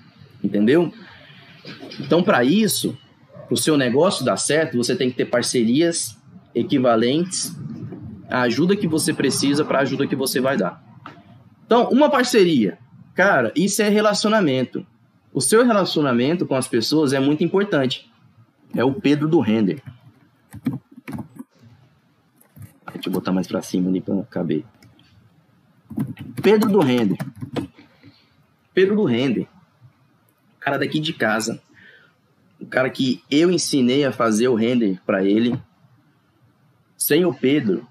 [0.43, 0.93] entendeu?
[1.99, 2.97] Então, para isso,
[3.47, 6.15] para o seu negócio dar certo, você tem que ter parcerias
[6.53, 7.55] equivalentes
[8.29, 10.81] à ajuda que você precisa para a ajuda que você vai dar.
[11.65, 12.77] Então, uma parceria
[13.17, 14.85] Cara, isso é relacionamento.
[15.33, 18.07] O seu relacionamento com as pessoas é muito importante.
[18.75, 19.81] É o Pedro do Render.
[22.93, 24.63] Deixa eu botar mais pra cima ali pra caber.
[26.43, 27.17] Pedro do Render.
[28.71, 29.47] Pedro do Render.
[30.59, 31.59] Cara daqui de casa.
[32.61, 35.59] O cara que eu ensinei a fazer o render para ele.
[36.95, 37.87] Sem o Pedro,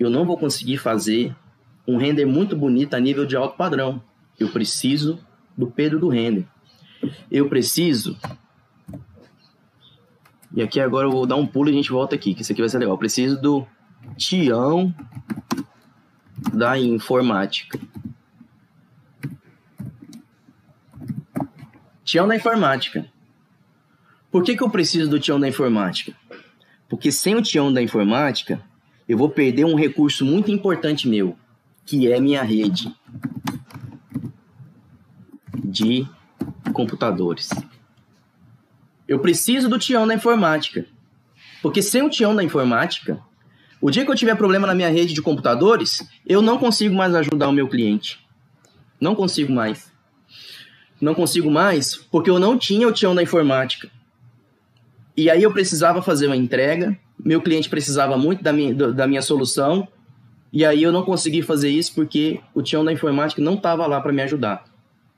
[0.00, 1.36] eu não vou conseguir fazer
[1.86, 4.02] um render muito bonito a nível de alto padrão.
[4.42, 5.20] Eu preciso
[5.56, 6.44] do Pedro do Render.
[7.30, 8.18] Eu preciso.
[10.52, 12.50] E aqui agora eu vou dar um pulo e a gente volta aqui, que isso
[12.50, 12.94] aqui vai ser legal.
[12.94, 13.64] Eu preciso do
[14.16, 14.92] Tião
[16.52, 17.78] da informática.
[22.04, 23.06] Tião da informática.
[24.28, 26.12] Por que, que eu preciso do Tião da informática?
[26.88, 28.60] Porque sem o Tião da informática,
[29.08, 31.38] eu vou perder um recurso muito importante meu,
[31.86, 32.92] que é minha rede
[35.72, 36.06] de
[36.74, 37.48] computadores.
[39.08, 40.86] Eu preciso do Tião da informática.
[41.62, 43.18] Porque sem o Tião da informática,
[43.80, 47.14] o dia que eu tiver problema na minha rede de computadores, eu não consigo mais
[47.14, 48.20] ajudar o meu cliente.
[49.00, 49.90] Não consigo mais.
[51.00, 53.90] Não consigo mais porque eu não tinha o Tião da informática.
[55.16, 59.20] E aí eu precisava fazer uma entrega, meu cliente precisava muito da minha, da minha
[59.20, 59.86] solução,
[60.52, 64.00] e aí eu não consegui fazer isso porque o Tião da informática não estava lá
[64.00, 64.64] para me ajudar.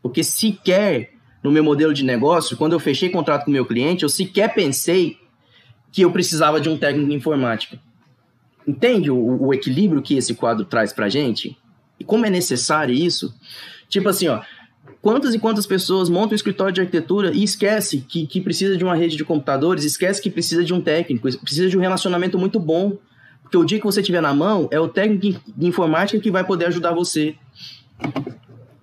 [0.05, 4.09] Porque sequer no meu modelo de negócio, quando eu fechei contrato com meu cliente, eu
[4.11, 5.17] sequer pensei
[5.91, 7.81] que eu precisava de um técnico de informática.
[8.69, 11.57] Entende o, o equilíbrio que esse quadro traz para gente?
[11.99, 13.35] E como é necessário isso?
[13.89, 14.43] Tipo assim, ó,
[15.01, 18.85] quantas e quantas pessoas montam um escritório de arquitetura e esquece que, que precisa de
[18.85, 22.61] uma rede de computadores, esquece que precisa de um técnico, precisa de um relacionamento muito
[22.61, 22.99] bom.
[23.43, 26.45] Porque o dia que você tiver na mão, é o técnico de informática que vai
[26.45, 27.37] poder ajudar você.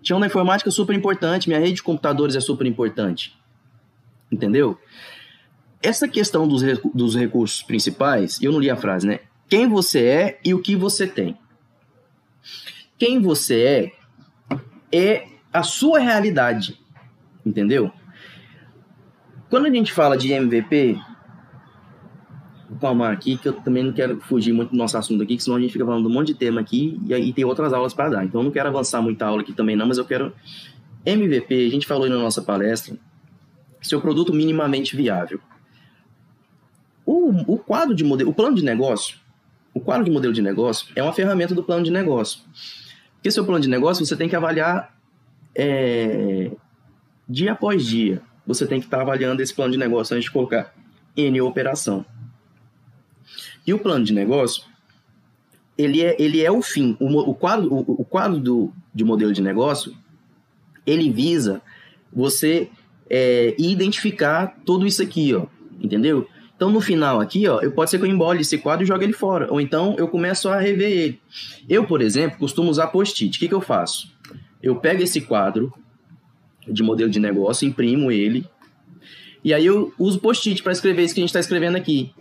[0.01, 3.37] Tinha uma informática super importante, minha rede de computadores é super importante.
[4.31, 4.77] Entendeu?
[5.81, 6.61] Essa questão dos,
[6.93, 9.19] dos recursos principais, eu não li a frase, né?
[9.49, 11.37] Quem você é e o que você tem.
[12.97, 13.91] Quem você é
[14.91, 16.79] é a sua realidade,
[17.45, 17.91] entendeu?
[19.49, 20.97] Quando a gente fala de MVP,
[22.75, 25.57] calmar aqui, que eu também não quero fugir muito do nosso assunto aqui, que senão
[25.57, 28.09] a gente fica falando um monte de tema aqui e aí tem outras aulas para
[28.09, 28.25] dar.
[28.25, 30.33] Então eu não quero avançar muita aula aqui também não, mas eu quero
[31.05, 32.95] MVP, a gente falou aí na nossa palestra,
[33.81, 35.39] seu produto minimamente viável.
[37.05, 39.17] O, o quadro de modelo, o plano de negócio,
[39.73, 42.41] o quadro de modelo de negócio é uma ferramenta do plano de negócio.
[43.15, 44.95] Porque seu plano de negócio você tem que avaliar
[45.55, 46.51] é,
[47.27, 48.21] dia após dia.
[48.45, 50.73] Você tem que estar avaliando esse plano de negócio antes de colocar
[51.15, 52.05] N operação.
[53.65, 54.63] E o plano de negócio,
[55.77, 56.97] ele é, ele é o fim.
[56.99, 59.95] O, o quadro, o, o quadro do, de modelo de negócio,
[60.85, 61.61] ele visa
[62.11, 62.69] você
[63.09, 65.45] é, identificar tudo isso aqui, ó,
[65.79, 66.27] entendeu?
[66.55, 69.03] Então, no final aqui, ó, eu pode ser que eu embole esse quadro e jogue
[69.03, 69.51] ele fora.
[69.51, 71.21] Ou então, eu começo a rever ele.
[71.67, 73.35] Eu, por exemplo, costumo usar post-it.
[73.35, 74.13] O que, que eu faço?
[74.61, 75.73] Eu pego esse quadro
[76.67, 78.45] de modelo de negócio, imprimo ele,
[79.43, 82.11] e aí eu uso post-it para escrever isso que a gente está escrevendo aqui.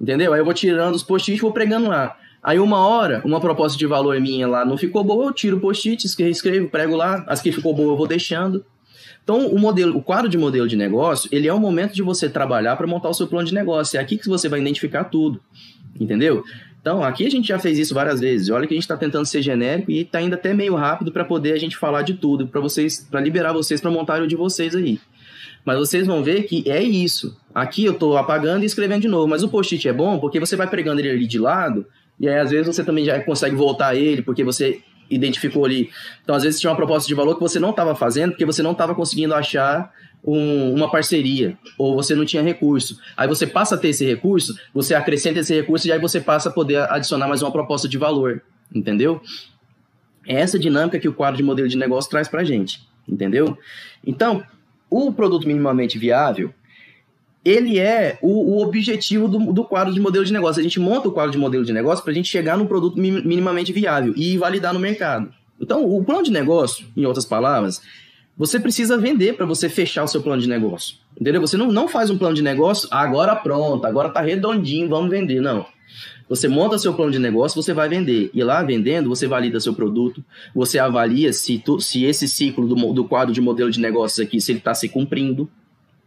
[0.00, 0.32] Entendeu?
[0.32, 2.16] Aí eu vou tirando os post-it e vou pregando lá.
[2.42, 5.60] Aí uma hora, uma proposta de valor minha lá não ficou boa, eu tiro o
[5.60, 7.24] post-it, escrevo, prego lá.
[7.26, 8.64] As que ficou boa eu vou deixando.
[9.24, 12.28] Então, o modelo, o quadro de modelo de negócio, ele é o momento de você
[12.28, 13.98] trabalhar para montar o seu plano de negócio.
[13.98, 15.40] É aqui que você vai identificar tudo.
[15.98, 16.44] Entendeu?
[16.80, 18.48] Então, aqui a gente já fez isso várias vezes.
[18.50, 21.24] Olha que a gente está tentando ser genérico e está indo até meio rápido para
[21.24, 24.36] poder a gente falar de tudo, para vocês, para liberar vocês para montar o de
[24.36, 25.00] vocês aí.
[25.66, 27.36] Mas vocês vão ver que é isso.
[27.52, 29.26] Aqui eu estou apagando e escrevendo de novo.
[29.26, 31.84] Mas o post-it é bom porque você vai pregando ele ali de lado
[32.20, 35.90] e aí às vezes você também já consegue voltar ele porque você identificou ali.
[36.22, 38.62] Então, às vezes tinha uma proposta de valor que você não estava fazendo porque você
[38.62, 39.92] não estava conseguindo achar
[40.24, 43.00] um, uma parceria ou você não tinha recurso.
[43.16, 46.48] Aí você passa a ter esse recurso, você acrescenta esse recurso e aí você passa
[46.48, 48.40] a poder adicionar mais uma proposta de valor,
[48.72, 49.20] entendeu?
[50.24, 53.58] É essa dinâmica que o quadro de modelo de negócio traz para a gente, entendeu?
[54.04, 54.44] Então,
[54.90, 56.52] o produto minimamente viável,
[57.44, 60.58] ele é o, o objetivo do, do, quadro de modelo de negócio.
[60.58, 62.98] A gente monta o quadro de modelo de negócio para a gente chegar num produto
[62.98, 65.32] minimamente viável e validar no mercado.
[65.60, 67.80] Então, o plano de negócio, em outras palavras,
[68.36, 70.96] você precisa vender para você fechar o seu plano de negócio.
[71.18, 71.40] Entendeu?
[71.40, 75.40] Você não, não faz um plano de negócio, agora pronto, agora tá redondinho, vamos vender.
[75.40, 75.64] Não.
[76.28, 78.30] Você monta seu plano de negócio, você vai vender.
[78.34, 82.92] E lá vendendo, você valida seu produto, você avalia se, tu, se esse ciclo do,
[82.92, 85.48] do quadro de modelo de negócios aqui, se ele está se cumprindo.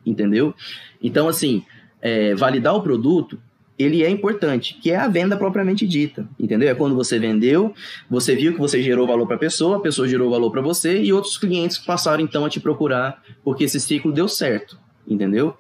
[0.06, 0.54] Entendeu?
[1.02, 1.64] Então, assim,
[2.02, 3.40] é, validar o produto,
[3.80, 6.70] ele é importante, que é a venda propriamente dita, entendeu?
[6.70, 7.74] É quando você vendeu,
[8.10, 11.02] você viu que você gerou valor para a pessoa, a pessoa gerou valor para você
[11.02, 14.78] e outros clientes passaram então a te procurar porque esse ciclo deu certo,
[15.08, 15.56] entendeu?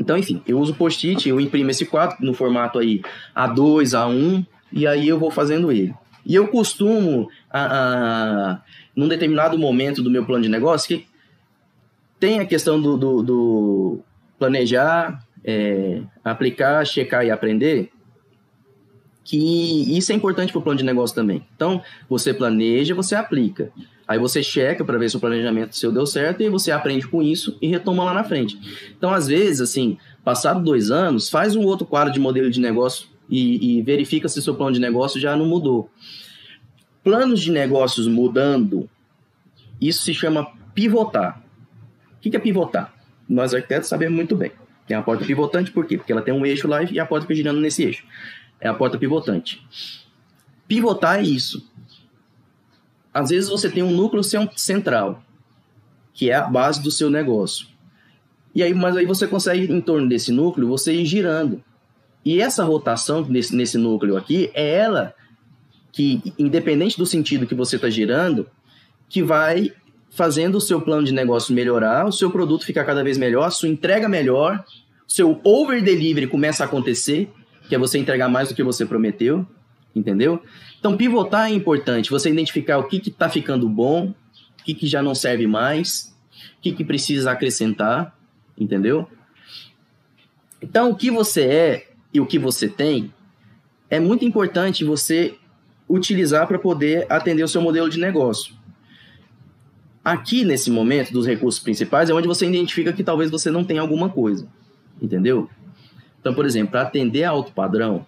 [0.00, 3.02] Então, enfim, eu uso post-it, eu imprimo esse quadro no formato aí
[3.36, 5.94] A2, A1 e aí eu vou fazendo ele.
[6.24, 8.62] E eu costumo, a, a,
[8.96, 11.06] num determinado momento do meu plano de negócio, que
[12.18, 14.00] tem a questão do, do, do
[14.38, 17.90] planejar, é, aplicar, checar e aprender,
[19.22, 21.46] que isso é importante para o plano de negócio também.
[21.54, 23.70] Então, você planeja, você aplica.
[24.10, 27.22] Aí você checa para ver se o planejamento seu deu certo e você aprende com
[27.22, 28.58] isso e retoma lá na frente.
[28.98, 33.06] Então, às vezes, assim, passado dois anos, faz um outro quadro de modelo de negócio
[33.28, 35.88] e, e verifica se seu plano de negócio já não mudou.
[37.04, 38.90] Planos de negócios mudando,
[39.80, 41.40] isso se chama pivotar.
[42.16, 42.92] O que é pivotar?
[43.28, 44.50] Nós arquitetos sabemos muito bem.
[44.88, 45.96] Tem a porta pivotante, por quê?
[45.96, 48.04] Porque ela tem um eixo lá e a porta fica girando nesse eixo.
[48.60, 49.64] É a porta pivotante.
[50.66, 51.70] Pivotar é isso.
[53.12, 54.22] Às vezes você tem um núcleo
[54.56, 55.22] central,
[56.12, 57.66] que é a base do seu negócio.
[58.54, 61.62] E aí, mas aí você consegue, em torno desse núcleo, você ir girando.
[62.24, 65.14] E essa rotação nesse, nesse núcleo aqui é ela
[65.92, 68.48] que, independente do sentido que você está girando,
[69.08, 69.72] que vai
[70.10, 73.50] fazendo o seu plano de negócio melhorar, o seu produto ficar cada vez melhor, a
[73.50, 74.64] sua entrega melhor,
[75.06, 77.30] seu over delivery começa a acontecer,
[77.68, 79.46] que é você entregar mais do que você prometeu,
[79.94, 80.42] entendeu?
[80.80, 84.14] Então pivotar é importante, você identificar o que está ficando bom,
[84.58, 86.16] o que, que já não serve mais,
[86.58, 88.16] o que, que precisa acrescentar,
[88.58, 89.06] entendeu?
[90.60, 93.12] Então o que você é e o que você tem
[93.90, 95.36] é muito importante você
[95.86, 98.54] utilizar para poder atender o seu modelo de negócio.
[100.02, 103.82] Aqui, nesse momento dos recursos principais, é onde você identifica que talvez você não tenha
[103.82, 104.48] alguma coisa.
[105.02, 105.50] Entendeu?
[106.18, 108.06] Então, por exemplo, para atender a alto padrão,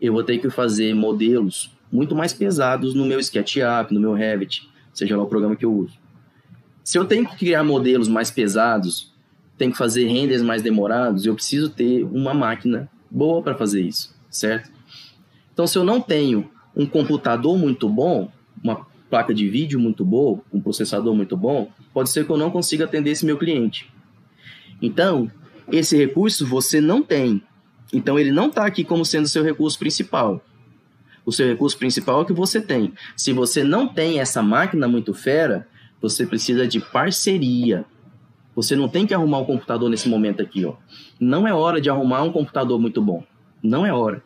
[0.00, 4.66] eu vou ter que fazer modelos muito mais pesados no meu SketchUp, no meu Revit,
[4.94, 5.98] seja lá o programa que eu uso.
[6.82, 9.12] Se eu tenho que criar modelos mais pesados,
[9.58, 14.16] tenho que fazer renders mais demorados, eu preciso ter uma máquina boa para fazer isso,
[14.30, 14.72] certo?
[15.52, 18.32] Então, se eu não tenho um computador muito bom,
[18.64, 22.50] uma placa de vídeo muito boa, um processador muito bom, pode ser que eu não
[22.50, 23.92] consiga atender esse meu cliente.
[24.80, 25.30] Então,
[25.70, 27.42] esse recurso você não tem.
[27.92, 30.42] Então, ele não está aqui como sendo seu recurso principal.
[31.24, 32.92] O seu recurso principal é o que você tem.
[33.16, 35.68] Se você não tem essa máquina muito fera,
[36.00, 37.84] você precisa de parceria.
[38.54, 40.74] Você não tem que arrumar um computador nesse momento aqui, ó.
[41.18, 43.24] Não é hora de arrumar um computador muito bom.
[43.62, 44.22] Não é hora.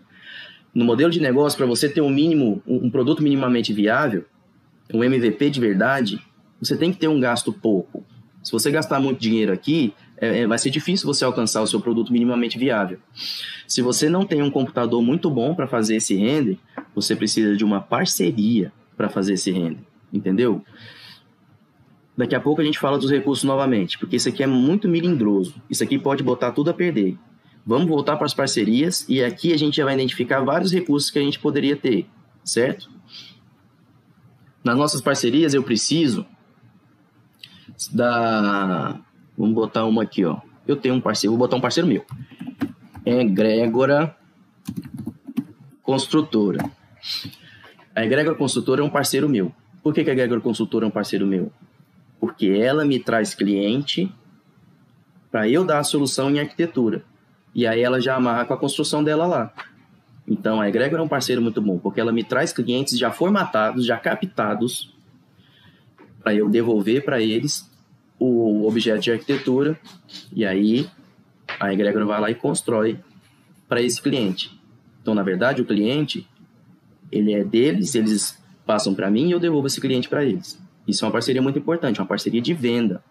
[0.75, 4.25] No modelo de negócio, para você ter um mínimo, um produto minimamente viável,
[4.93, 6.21] um MVP de verdade,
[6.61, 8.05] você tem que ter um gasto pouco.
[8.43, 11.81] Se você gastar muito dinheiro aqui, é, é, vai ser difícil você alcançar o seu
[11.81, 12.99] produto minimamente viável.
[13.67, 16.59] Se você não tem um computador muito bom para fazer esse render,
[16.95, 20.65] você precisa de uma parceria para fazer esse render, entendeu?
[22.17, 25.55] Daqui a pouco a gente fala dos recursos novamente, porque isso aqui é muito milindroso.
[25.69, 27.19] Isso aqui pode botar tudo a perder.
[27.65, 31.19] Vamos voltar para as parcerias e aqui a gente já vai identificar vários recursos que
[31.19, 32.07] a gente poderia ter,
[32.43, 32.89] certo?
[34.65, 36.25] Nas nossas parcerias eu preciso
[37.93, 38.99] da
[39.37, 40.39] Vamos botar uma aqui, ó.
[40.67, 42.05] Eu tenho um parceiro, vou botar um parceiro meu.
[43.05, 44.17] Egrégora
[45.83, 46.69] Construtora.
[47.95, 49.53] A Egrégora Construtora é um parceiro meu.
[49.83, 51.53] Por que, que a Egrégora Construtora é um parceiro meu?
[52.19, 54.13] Porque ela me traz cliente
[55.31, 57.05] para eu dar a solução em arquitetura.
[57.55, 59.53] E aí ela já amarra com a construção dela lá.
[60.27, 63.87] Então a Egrégora é um parceiro muito bom, porque ela me traz clientes já formatados,
[63.87, 64.93] já captados,
[66.21, 67.71] para eu devolver para eles
[68.19, 69.79] o objeto de arquitetura
[70.35, 70.89] e aí
[71.61, 72.99] a egrégora vai lá e constrói
[73.69, 74.59] para esse cliente.
[75.01, 76.27] Então, na verdade, o cliente
[77.11, 80.59] ele é deles, eles passam para mim e eu devolvo esse cliente para eles.
[80.87, 83.03] Isso é uma parceria muito importante, uma parceria de venda.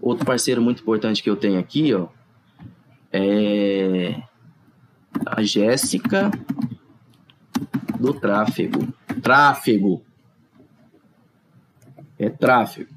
[0.00, 2.08] Outro parceiro muito importante que eu tenho aqui, ó,
[3.12, 4.20] é
[5.26, 6.30] a Jéssica
[7.98, 8.92] do tráfego.
[9.22, 10.04] Tráfego.
[12.18, 12.94] É tráfego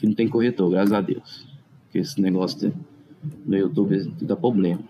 [0.00, 1.46] que não tem corretor, graças a Deus.
[1.84, 2.72] Porque esse negócio
[3.44, 4.80] no YouTube dá problema.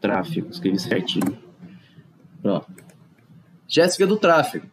[0.00, 1.36] Tráfego, escrevi certinho.
[2.40, 2.66] Pronto.
[3.68, 4.66] Jéssica do tráfego.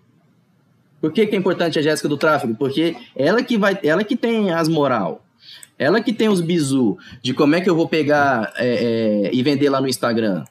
[1.01, 2.55] Por que, que é importante a Jéssica do tráfego?
[2.55, 5.25] Porque ela que vai, ela que tem as moral.
[5.77, 9.43] Ela que tem os bizu de como é que eu vou pegar é, é, e
[9.43, 10.45] vender lá no Instagram.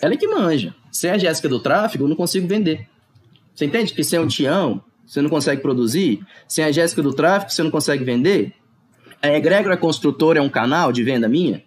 [0.00, 0.74] Ela é que manja.
[0.90, 2.88] Sem a Jéssica do tráfego, eu não consigo vender.
[3.54, 6.24] Você entende que sem o Tião, você não consegue produzir.
[6.46, 8.52] Sem a Jéssica do tráfico, você não consegue vender.
[9.20, 11.64] A Egrégora Construtora é um canal de venda minha.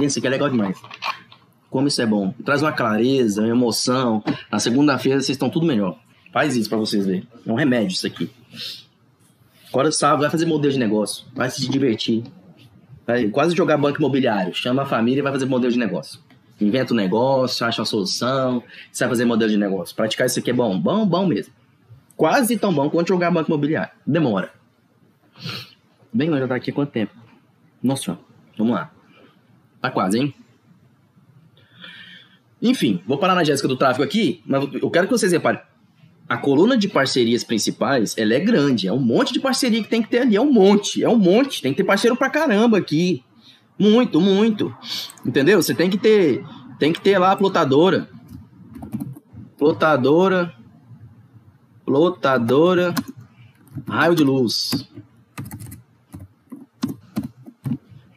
[0.00, 0.76] Isso aqui é legal demais.
[1.70, 2.34] Como isso é bom.
[2.44, 4.20] Traz uma clareza, uma emoção.
[4.50, 5.96] Na segunda-feira vocês estão tudo melhor.
[6.32, 7.22] Faz isso para vocês verem.
[7.46, 8.28] É um remédio isso aqui.
[9.68, 11.24] Agora sabe, vai fazer modelo de negócio.
[11.36, 12.24] Vai se divertir.
[13.06, 14.52] Vai quase jogar banco imobiliário.
[14.52, 16.18] Chama a família e vai fazer modelo de negócio.
[16.60, 18.60] Inventa um negócio, acha uma solução.
[18.90, 19.94] Você vai fazer modelo de negócio.
[19.94, 20.76] Praticar isso aqui é bom.
[20.76, 21.54] Bom, bom mesmo
[22.16, 23.92] quase tão bom quanto jogar banco imobiliário.
[24.06, 24.52] Demora.
[26.12, 27.12] Bem, nós já tá aqui quanto tempo?
[27.82, 28.18] Nossa,
[28.56, 28.90] vamos lá.
[29.80, 30.34] Tá quase, hein?
[32.60, 35.60] Enfim, vou parar na Jéssica do tráfego aqui, mas eu quero que vocês reparem.
[36.28, 38.88] A coluna de parcerias principais, ela é grande.
[38.88, 40.34] É um monte de parceria que tem que ter ali.
[40.34, 41.62] É um monte, é um monte.
[41.62, 43.22] Tem que ter parceiro pra caramba aqui.
[43.78, 44.74] Muito, muito.
[45.24, 45.62] Entendeu?
[45.62, 46.44] Você tem que ter,
[46.80, 48.08] tem que ter lá a plotadora.
[49.56, 50.55] Plotadora
[51.86, 52.94] Lotadora
[53.88, 54.88] raio de luz.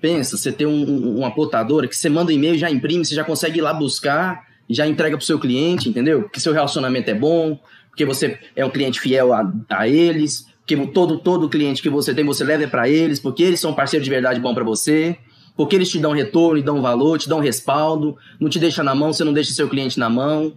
[0.02, 3.24] Pensa, você tem um, uma plotadora que você manda um e-mail, já imprime, você já
[3.24, 6.22] consegue ir lá buscar já entrega para o seu cliente, entendeu?
[6.22, 7.60] Porque seu relacionamento é bom,
[7.90, 12.14] porque você é um cliente fiel a, a eles, que todo todo cliente que você
[12.14, 15.18] tem você leva para eles, porque eles são parceiros de verdade bom para você,
[15.56, 18.94] porque eles te dão retorno, te dão valor, te dão respaldo, não te deixa na
[18.94, 20.54] mão, você não deixa seu cliente na mão.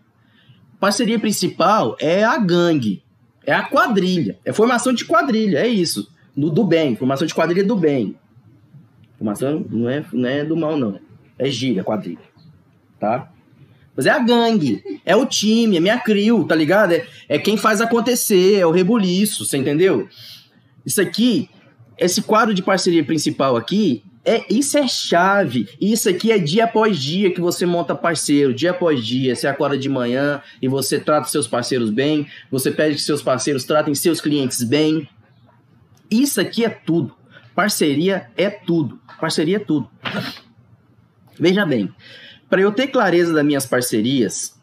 [0.78, 3.01] Parceria principal é a gangue,
[3.46, 6.10] é a quadrilha, é formação de quadrilha, é isso.
[6.36, 8.16] Do, do bem, formação de quadrilha do bem.
[9.18, 10.98] Formação não é, não é do mal, não.
[11.38, 12.18] É gira, quadrilha.
[12.98, 13.30] Tá?
[13.94, 16.92] Mas é a gangue, é o time, é minha crew, tá ligado?
[16.92, 20.08] É, é quem faz acontecer, é o rebuliço, você entendeu?
[20.84, 21.50] Isso aqui,
[21.98, 25.68] esse quadro de parceria principal aqui, é, isso é chave.
[25.80, 29.34] Isso aqui é dia após dia que você monta parceiro, dia após dia.
[29.34, 33.64] Você acorda de manhã e você trata seus parceiros bem, você pede que seus parceiros
[33.64, 35.08] tratem seus clientes bem.
[36.10, 37.14] Isso aqui é tudo.
[37.54, 39.00] Parceria é tudo.
[39.20, 39.90] Parceria é tudo.
[41.38, 41.92] Veja bem,
[42.48, 44.54] para eu ter clareza das minhas parcerias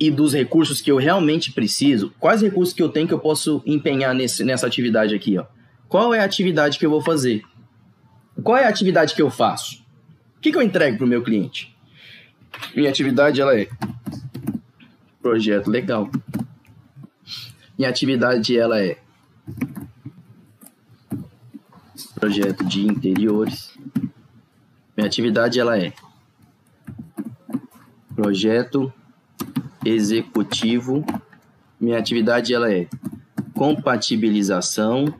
[0.00, 3.62] e dos recursos que eu realmente preciso, quais recursos que eu tenho que eu posso
[3.66, 5.44] empenhar nesse, nessa atividade aqui, ó?
[5.88, 7.42] qual é a atividade que eu vou fazer?
[8.42, 9.84] Qual é a atividade que eu faço?
[10.36, 11.76] O que, que eu entrego para o meu cliente?
[12.74, 13.68] Minha atividade ela é
[15.20, 16.10] projeto legal.
[17.76, 18.98] Minha atividade ela é
[22.14, 23.76] projeto de interiores.
[24.96, 25.92] Minha atividade ela é
[28.14, 28.92] projeto
[29.84, 31.04] executivo.
[31.80, 32.88] Minha atividade ela é
[33.54, 35.14] compatibilização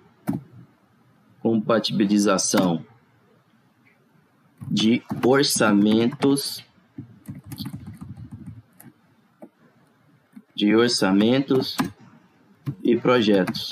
[1.40, 2.84] compatibilização
[4.70, 6.64] de orçamentos
[10.58, 11.76] de orçamentos
[12.82, 13.70] e projetos.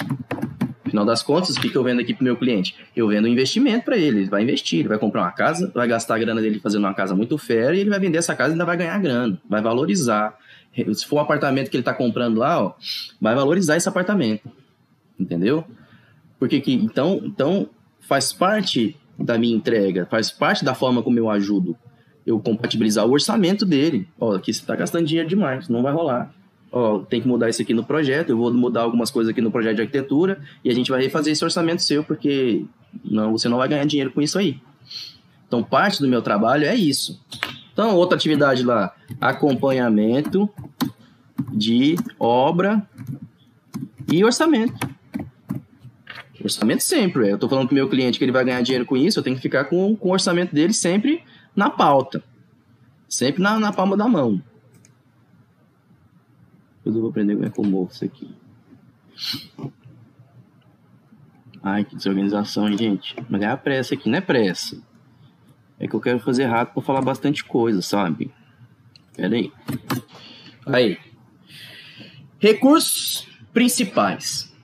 [0.84, 2.76] Final das contas, o que, que eu vendo aqui para meu cliente?
[2.94, 4.20] Eu vendo um investimento para ele.
[4.20, 6.94] Ele vai investir, ele vai comprar uma casa, vai gastar a grana dele fazendo uma
[6.94, 9.60] casa muito fera e ele vai vender essa casa e ainda vai ganhar grana, vai
[9.60, 10.38] valorizar.
[10.94, 12.74] Se for um apartamento que ele está comprando lá, ó,
[13.20, 14.48] vai valorizar esse apartamento.
[15.18, 15.64] Entendeu?
[16.38, 17.68] Porque que, então, então
[17.98, 21.76] faz parte da minha entrega, faz parte da forma como eu ajudo.
[22.26, 24.08] Eu compatibilizar o orçamento dele.
[24.18, 26.34] Ó, aqui você está gastando dinheiro demais, não vai rolar
[26.76, 29.50] ó, tem que mudar isso aqui no projeto, eu vou mudar algumas coisas aqui no
[29.50, 32.64] projeto de arquitetura e a gente vai refazer esse orçamento seu, porque
[33.04, 34.60] não, você não vai ganhar dinheiro com isso aí.
[35.46, 37.20] Então, parte do meu trabalho é isso.
[37.72, 40.48] Então, outra atividade lá, acompanhamento
[41.52, 42.86] de obra
[44.12, 44.74] e orçamento.
[46.46, 47.28] Orçamento sempre.
[47.28, 49.22] Eu estou falando para o meu cliente que ele vai ganhar dinheiro com isso, eu
[49.22, 51.24] tenho que ficar com, com o orçamento dele sempre
[51.56, 52.22] na pauta.
[53.08, 54.40] Sempre na, na palma da mão.
[56.84, 58.32] Eu vou aprender como é que eu movo isso aqui.
[61.62, 63.16] Ai, que desorganização, hein, gente.
[63.28, 64.80] Mas é a pressa aqui, não é pressa.
[65.80, 68.32] É que eu quero fazer rápido pra falar bastante coisa, sabe?
[69.16, 69.52] Pera aí.
[70.64, 70.98] Aí.
[72.38, 74.55] Recursos principais.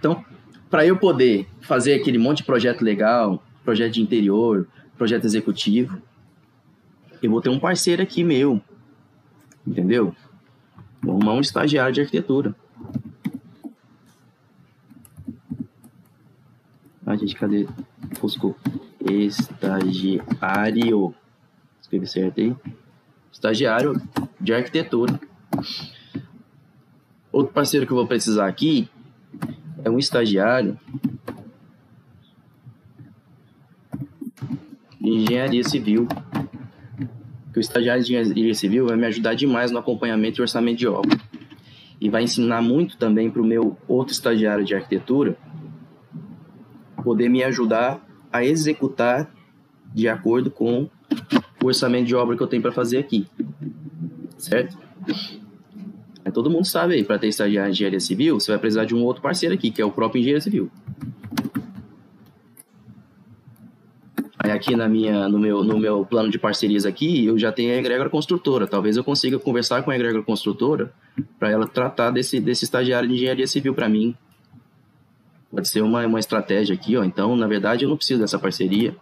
[0.00, 0.24] Então,
[0.70, 6.00] para eu poder fazer aquele monte de projeto legal, projeto de interior, projeto executivo,
[7.22, 8.62] eu vou ter um parceiro aqui meu.
[9.66, 10.16] Entendeu?
[11.02, 12.56] Vou arrumar um estagiário de arquitetura.
[17.04, 17.68] Ah, gente, cadê?
[18.18, 18.56] Fosco.
[19.04, 20.24] Estagiário.
[21.82, 22.56] Escrevi certo aí.
[23.30, 24.00] Estagiário
[24.40, 25.20] de arquitetura.
[27.30, 28.88] Outro parceiro que eu vou precisar aqui
[29.84, 30.78] é um estagiário
[35.00, 36.06] de engenharia civil
[37.52, 40.86] que o estagiário de engenharia civil vai me ajudar demais no acompanhamento e orçamento de
[40.86, 41.18] obra.
[42.00, 45.36] E vai ensinar muito também para o meu outro estagiário de arquitetura
[47.02, 49.30] poder me ajudar a executar
[49.92, 50.88] de acordo com
[51.62, 53.26] o orçamento de obra que eu tenho para fazer aqui.
[54.38, 54.78] Certo?
[56.30, 59.02] Todo mundo sabe aí, para ter estagiário de engenharia civil, você vai precisar de um
[59.02, 60.70] outro parceiro aqui, que é o próprio engenheiro civil.
[64.42, 67.74] Aí aqui na minha, no, meu, no meu plano de parcerias aqui, eu já tenho
[67.74, 68.66] a egrégora construtora.
[68.66, 70.92] Talvez eu consiga conversar com a egrégora construtora
[71.38, 74.14] para ela tratar desse, desse estagiário de engenharia civil para mim.
[75.50, 77.04] Pode ser uma, uma estratégia aqui, ó.
[77.04, 78.96] Então, na verdade, eu não preciso dessa parceria.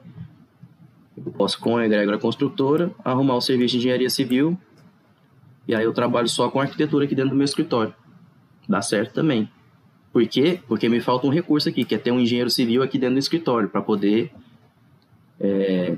[1.16, 4.58] Eu posso, com a egrégora construtora, arrumar o serviço de engenharia civil
[5.68, 7.94] e aí eu trabalho só com arquitetura aqui dentro do meu escritório.
[8.66, 9.48] Dá certo também.
[10.10, 10.58] Por quê?
[10.66, 13.20] Porque me falta um recurso aqui, que é ter um engenheiro civil aqui dentro do
[13.20, 14.32] escritório, para poder
[15.38, 15.94] é,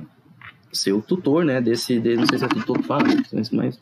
[0.73, 3.05] ser o tutor, né, desse, de, não sei se é tutor que fala,
[3.53, 3.81] mas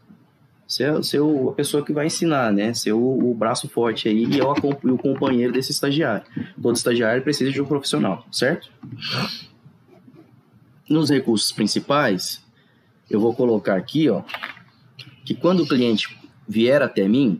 [0.66, 4.26] ser, ser o, a pessoa que vai ensinar, né, ser o, o braço forte aí
[4.26, 6.26] e, eu, e o companheiro desse estagiário.
[6.60, 8.70] Todo estagiário precisa de um profissional, certo?
[10.88, 12.44] Nos recursos principais,
[13.10, 14.22] eu vou colocar aqui, ó,
[15.28, 16.18] que quando o cliente
[16.48, 17.38] vier até mim,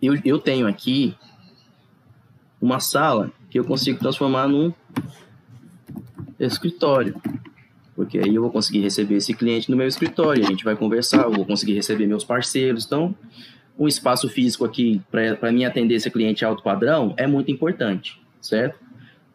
[0.00, 1.14] eu, eu tenho aqui
[2.58, 4.72] uma sala que eu consigo transformar num
[6.40, 7.20] escritório.
[7.94, 11.24] Porque aí eu vou conseguir receber esse cliente no meu escritório, a gente vai conversar,
[11.24, 12.86] eu vou conseguir receber meus parceiros.
[12.86, 13.14] Então,
[13.78, 18.80] um espaço físico aqui para mim atender esse cliente alto padrão é muito importante, certo?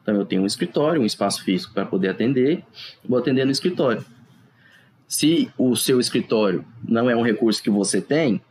[0.02, 2.64] Então, eu tenho um escritório, um espaço físico para poder atender,
[3.08, 4.04] vou atender no escritório.
[5.12, 8.42] Se o seu escritório não é um recurso que você tem,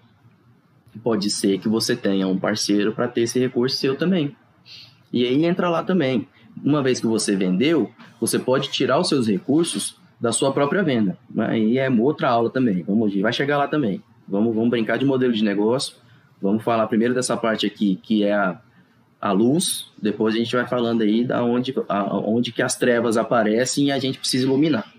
[1.03, 4.37] pode ser que você tenha um parceiro para ter esse recurso seu também.
[5.11, 6.29] E aí entra lá também
[6.63, 7.91] uma vez que você vendeu,
[8.21, 11.17] você pode tirar os seus recursos da sua própria venda.
[11.39, 12.83] Aí é outra aula também.
[12.83, 14.03] Vamos, vai chegar lá também.
[14.29, 15.97] Vamos, vamos brincar de modelo de negócio.
[16.43, 18.61] Vamos falar primeiro dessa parte aqui, que é a,
[19.19, 19.91] a luz.
[19.97, 23.93] Depois a gente vai falando aí da onde, a, onde que as trevas aparecem e
[23.93, 24.93] a gente precisa iluminar.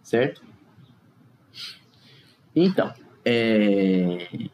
[0.00, 0.45] Certo?
[2.56, 2.90] Então,
[3.22, 4.48] é...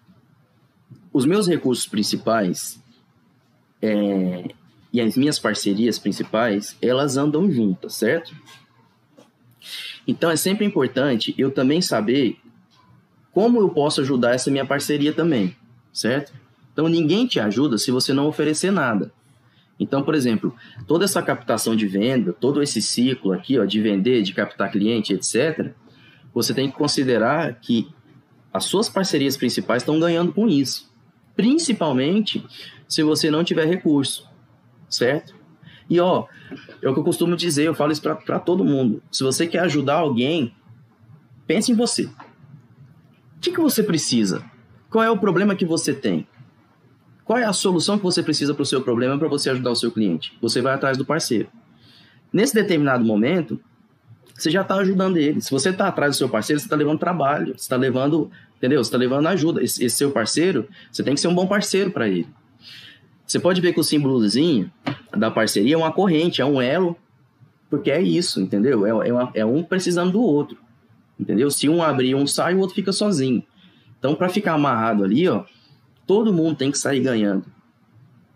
[1.12, 2.82] os meus recursos principais
[3.80, 4.44] é,
[4.92, 8.34] e as minhas parcerias principais, elas andam juntas, certo?
[10.06, 12.36] Então é sempre importante eu também saber
[13.32, 15.56] como eu posso ajudar essa minha parceria também,
[15.92, 16.32] certo?
[16.72, 19.12] Então ninguém te ajuda se você não oferecer nada.
[19.78, 20.54] Então, por exemplo,
[20.86, 25.12] toda essa captação de venda, todo esse ciclo aqui, ó, de vender, de captar cliente,
[25.12, 25.72] etc.,
[26.34, 27.88] você tem que considerar que
[28.52, 30.92] as suas parcerias principais estão ganhando com isso.
[31.34, 32.44] Principalmente
[32.86, 34.28] se você não tiver recurso,
[34.88, 35.34] certo?
[35.88, 36.26] E ó,
[36.80, 39.02] é o que eu costumo dizer, eu falo isso para todo mundo.
[39.10, 40.54] Se você quer ajudar alguém,
[41.46, 42.04] pense em você.
[42.04, 44.44] O que, que você precisa?
[44.90, 46.26] Qual é o problema que você tem?
[47.24, 49.76] Qual é a solução que você precisa para o seu problema para você ajudar o
[49.76, 50.36] seu cliente?
[50.40, 51.48] Você vai atrás do parceiro.
[52.32, 53.60] Nesse determinado momento,
[54.34, 55.40] você já está ajudando ele.
[55.40, 58.82] Se você está atrás do seu parceiro, você está levando trabalho, você está levando, entendeu?
[58.82, 59.62] Você está levando ajuda.
[59.62, 62.26] Esse, esse, seu parceiro, você tem que ser um bom parceiro para ele.
[63.26, 64.70] Você pode ver que o símbolozinho
[65.16, 66.96] da parceria é uma corrente, é um elo,
[67.70, 68.84] porque é isso, entendeu?
[68.84, 70.58] É, é, uma, é um precisando do outro,
[71.18, 71.50] entendeu?
[71.50, 73.42] Se um abrir, um sai, o outro fica sozinho.
[73.98, 75.44] Então, para ficar amarrado ali, ó,
[76.06, 77.46] todo mundo tem que sair ganhando.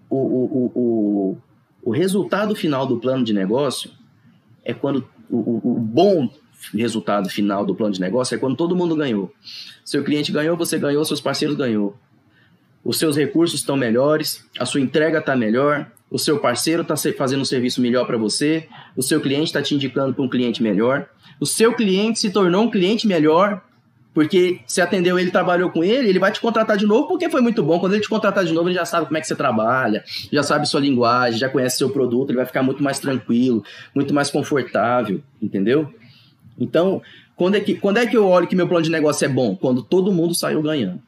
[0.09, 1.39] O, o, o, o,
[1.83, 3.91] o resultado final do plano de negócio
[4.65, 6.31] é quando o, o, bom
[6.75, 9.33] resultado final do plano de negócio é quando todo mundo ganhou.
[9.85, 11.97] Seu cliente ganhou, você ganhou, seus parceiros ganhou.
[12.85, 17.41] Os seus recursos estão melhores, a sua entrega está melhor, o seu parceiro está fazendo
[17.41, 21.09] um serviço melhor para você, o seu cliente está te indicando para um cliente melhor,
[21.41, 23.63] o seu cliente se tornou um cliente melhor
[24.17, 27.43] porque você atendeu ele, trabalhou com ele, ele vai te contratar de novo porque foi
[27.43, 27.79] muito bom.
[27.79, 30.03] Quando ele te contratar de novo, ele já sabe como é que você trabalha,
[30.33, 33.63] já sabe sua linguagem, já conhece seu produto, ele vai ficar muito mais tranquilo,
[33.95, 35.93] muito mais confortável, entendeu?
[36.59, 37.03] Então,
[37.37, 39.55] quando é que, quando é que eu olho que meu plano de negócio é bom?
[39.55, 41.03] Quando todo mundo saiu ganhando.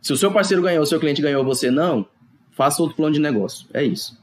[0.00, 2.06] Se o seu parceiro ganhou, o seu cliente ganhou, você não,
[2.52, 3.66] faça outro plano de negócio.
[3.74, 4.18] É isso.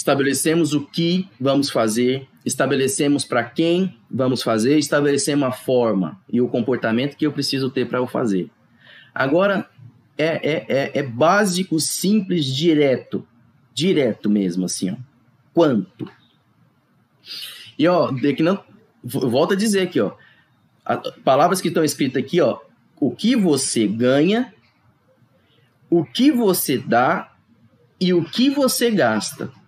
[0.00, 6.48] Estabelecemos o que vamos fazer estabelecemos para quem vamos fazer, estabelecemos a forma e o
[6.48, 8.50] comportamento que eu preciso ter para eu fazer.
[9.14, 9.68] Agora,
[10.16, 13.26] é, é, é, é, básico, simples, direto.
[13.74, 14.96] Direto mesmo, assim, ó.
[15.52, 16.10] Quanto?
[17.78, 18.64] E, ó, de que não...
[19.04, 20.12] Volto a dizer aqui, ó.
[20.82, 22.58] A, palavras que estão escritas aqui, ó.
[22.98, 24.54] O que você ganha,
[25.90, 27.34] o que você dá
[28.00, 29.59] e o que você gasta.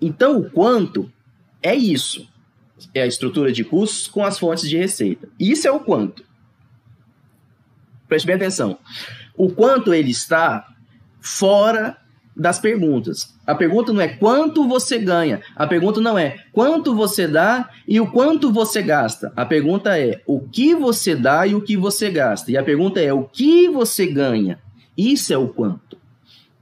[0.00, 1.10] Então, o quanto
[1.62, 2.28] é isso.
[2.94, 5.28] É a estrutura de custos com as fontes de receita.
[5.38, 6.24] Isso é o quanto.
[8.06, 8.78] Preste bem atenção.
[9.36, 10.66] O quanto ele está
[11.20, 11.96] fora
[12.38, 13.34] das perguntas.
[13.44, 15.42] A pergunta não é quanto você ganha.
[15.56, 19.32] A pergunta não é quanto você dá e o quanto você gasta.
[19.34, 22.52] A pergunta é o que você dá e o que você gasta.
[22.52, 24.60] E a pergunta é o que você ganha.
[24.96, 25.97] Isso é o quanto.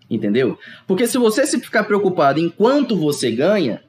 [0.09, 0.59] Entendeu?
[0.87, 3.83] Porque se você se ficar preocupado em quanto você ganha,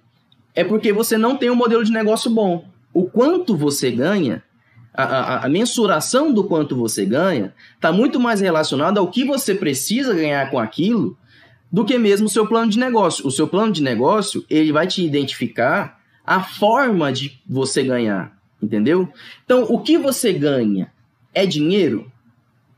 [0.55, 2.65] é porque você não tem um modelo de negócio bom.
[2.91, 4.43] O quanto você ganha,
[4.93, 9.53] a, a, a mensuração do quanto você ganha, está muito mais relacionado ao que você
[9.53, 11.15] precisa ganhar com aquilo
[11.71, 13.27] do que mesmo o seu plano de negócio.
[13.27, 19.07] O seu plano de negócio, ele vai te identificar a forma de você ganhar, entendeu?
[19.45, 20.91] Então, o que você ganha
[21.33, 22.11] é dinheiro,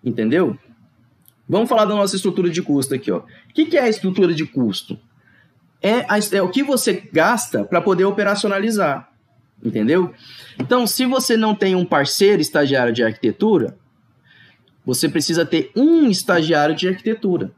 [0.03, 0.57] entendeu?
[1.49, 3.17] Vamos falar da nossa estrutura de custo aqui, ó.
[3.17, 3.23] O
[3.53, 4.99] que, que é a estrutura de custo?
[5.81, 9.09] é, a, é o que você gasta para poder operacionalizar.
[9.63, 10.13] Entendeu?
[10.57, 13.77] Então, se você não tem um parceiro estagiário de arquitetura,
[14.85, 17.51] você precisa ter um estagiário de arquitetura.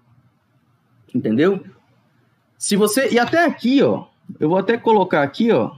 [1.13, 1.63] Entendeu?
[2.57, 3.11] Se você.
[3.11, 4.07] E até aqui, ó.
[4.39, 5.75] Eu vou até colocar aqui, ó.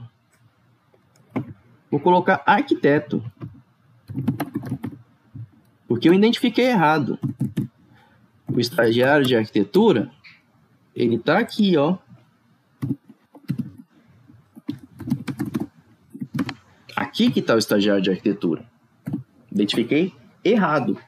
[1.90, 3.22] Vou colocar arquiteto.
[5.86, 7.18] Porque eu identifiquei errado.
[8.52, 10.10] O estagiário de arquitetura,
[10.94, 11.98] ele tá aqui, ó.
[16.94, 18.64] Aqui que está o estagiário de arquitetura.
[19.50, 20.12] Identifiquei
[20.44, 20.98] errado.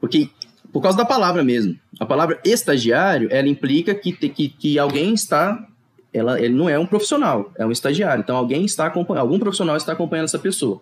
[0.00, 0.30] Porque,
[0.72, 1.78] por causa da palavra mesmo.
[1.98, 5.66] A palavra estagiário, ela implica que, que, que alguém está.
[6.12, 8.22] Ela, ele não é um profissional, é um estagiário.
[8.22, 10.80] Então, alguém está acompanhando, algum profissional está acompanhando essa pessoa.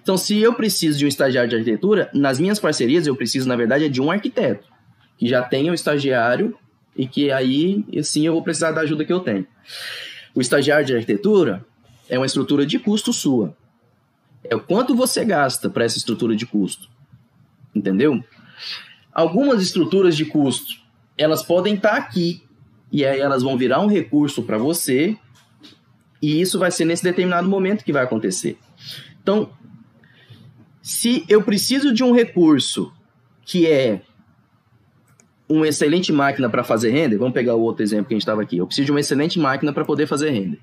[0.00, 3.56] Então, se eu preciso de um estagiário de arquitetura, nas minhas parcerias, eu preciso, na
[3.56, 4.68] verdade, é de um arquiteto,
[5.18, 6.56] que já tenha um estagiário
[6.96, 9.46] e que aí, sim, eu vou precisar da ajuda que eu tenho.
[10.34, 11.66] O estagiário de arquitetura
[12.08, 13.54] é uma estrutura de custo sua
[14.44, 16.88] é o quanto você gasta para essa estrutura de custo.
[17.74, 18.22] Entendeu?
[19.12, 20.74] Algumas estruturas de custo,
[21.16, 22.42] elas podem estar tá aqui
[22.90, 25.16] e aí elas vão virar um recurso para você
[26.20, 28.58] e isso vai ser nesse determinado momento que vai acontecer.
[29.22, 29.50] Então,
[30.80, 32.92] se eu preciso de um recurso
[33.44, 34.02] que é
[35.48, 38.42] uma excelente máquina para fazer render, vamos pegar o outro exemplo que a gente estava
[38.42, 38.58] aqui.
[38.58, 40.60] Eu preciso de uma excelente máquina para poder fazer render.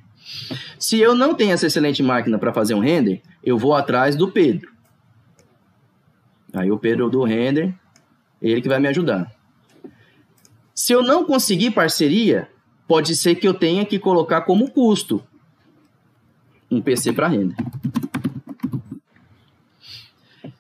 [0.78, 4.32] Se eu não tenho essa excelente máquina para fazer um render, eu vou atrás do
[4.32, 4.72] Pedro.
[6.54, 7.74] Aí o Pedro do render,
[8.42, 9.32] ele que vai me ajudar.
[10.74, 12.48] Se eu não conseguir parceria,
[12.88, 15.24] pode ser que eu tenha que colocar como custo
[16.70, 17.56] um PC para render.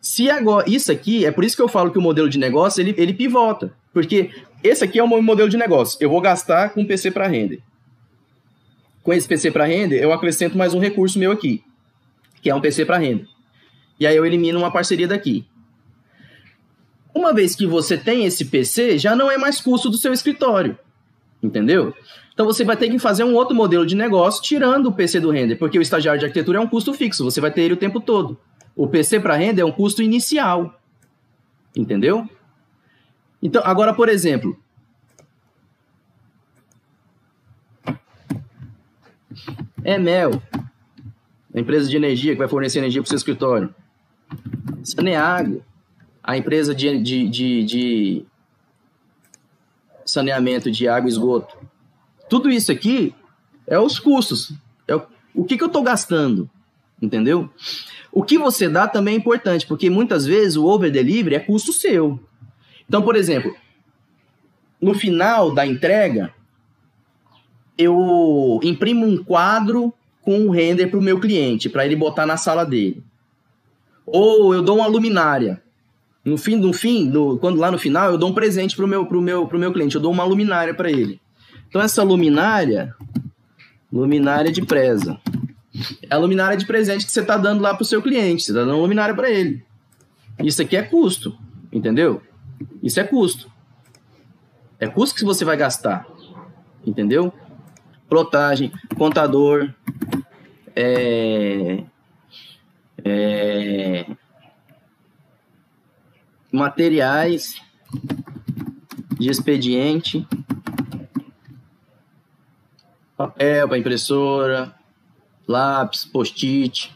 [0.01, 2.81] Se agora, isso aqui, é por isso que eu falo que o modelo de negócio,
[2.81, 3.73] ele, ele pivota.
[3.95, 4.29] Porque
[4.61, 5.97] esse aqui é o meu modelo de negócio.
[6.01, 7.61] Eu vou gastar com PC para render.
[9.01, 11.63] Com esse PC para render, eu acrescento mais um recurso meu aqui,
[12.41, 13.25] que é um PC para render.
[13.97, 15.45] E aí eu elimino uma parceria daqui.
[17.13, 20.77] Uma vez que você tem esse PC, já não é mais custo do seu escritório.
[21.41, 21.93] Entendeu?
[22.33, 25.31] Então você vai ter que fazer um outro modelo de negócio tirando o PC do
[25.31, 27.77] render, porque o estagiário de arquitetura é um custo fixo, você vai ter ele o
[27.77, 28.37] tempo todo.
[28.75, 30.81] O PC para render é um custo inicial.
[31.73, 32.27] Entendeu?
[33.45, 34.59] Então, agora, por exemplo,
[39.83, 40.41] é Mel,
[41.53, 43.73] a empresa de energia que vai fornecer energia para o seu escritório.
[44.83, 45.63] Saneago,
[46.23, 48.25] a empresa de, de, de, de
[50.03, 51.55] saneamento de água e esgoto.
[52.27, 53.13] Tudo isso aqui
[53.67, 54.53] é os custos.
[54.87, 56.49] É o, o que, que eu estou gastando,
[56.99, 57.47] entendeu?
[58.11, 61.71] O que você dá também é importante, porque muitas vezes o over delivery é custo
[61.71, 62.19] seu.
[62.87, 63.55] Então, por exemplo,
[64.81, 66.33] no final da entrega,
[67.77, 72.37] eu imprimo um quadro com um render para o meu cliente, para ele botar na
[72.37, 73.03] sala dele.
[74.05, 75.61] Ou eu dou uma luminária.
[76.23, 79.05] No fim, no fim, no, quando lá no final, eu dou um presente pro meu,
[79.05, 81.21] pro meu, pro meu cliente, eu dou uma luminária para ele.
[81.67, 82.95] Então essa luminária,
[83.91, 85.19] luminária de presa,
[86.09, 88.61] é a luminária de presente que você está dando lá pro seu cliente, você está
[88.61, 89.63] dando uma luminária para ele.
[90.39, 91.37] Isso aqui é custo,
[91.71, 92.21] entendeu?
[92.81, 93.51] Isso é custo.
[94.79, 96.05] É custo que você vai gastar,
[96.85, 97.33] entendeu?
[98.07, 99.73] Plotagem, contador,
[100.75, 101.83] é,
[103.03, 104.05] é,
[106.51, 107.61] materiais
[109.17, 110.27] de expediente,
[113.15, 114.75] papel para impressora,
[115.47, 116.93] lápis, post-it.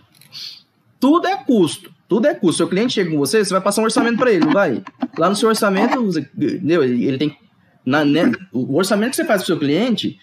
[1.00, 1.94] Tudo é custo.
[2.10, 2.58] Tudo é custo.
[2.58, 4.84] Seu cliente chega com você, você vai passar um orçamento para ele, não vai?
[5.16, 6.84] Lá no seu orçamento, entendeu?
[6.84, 7.38] ele tem.
[7.86, 10.20] Na, né, o orçamento que você faz para o seu cliente,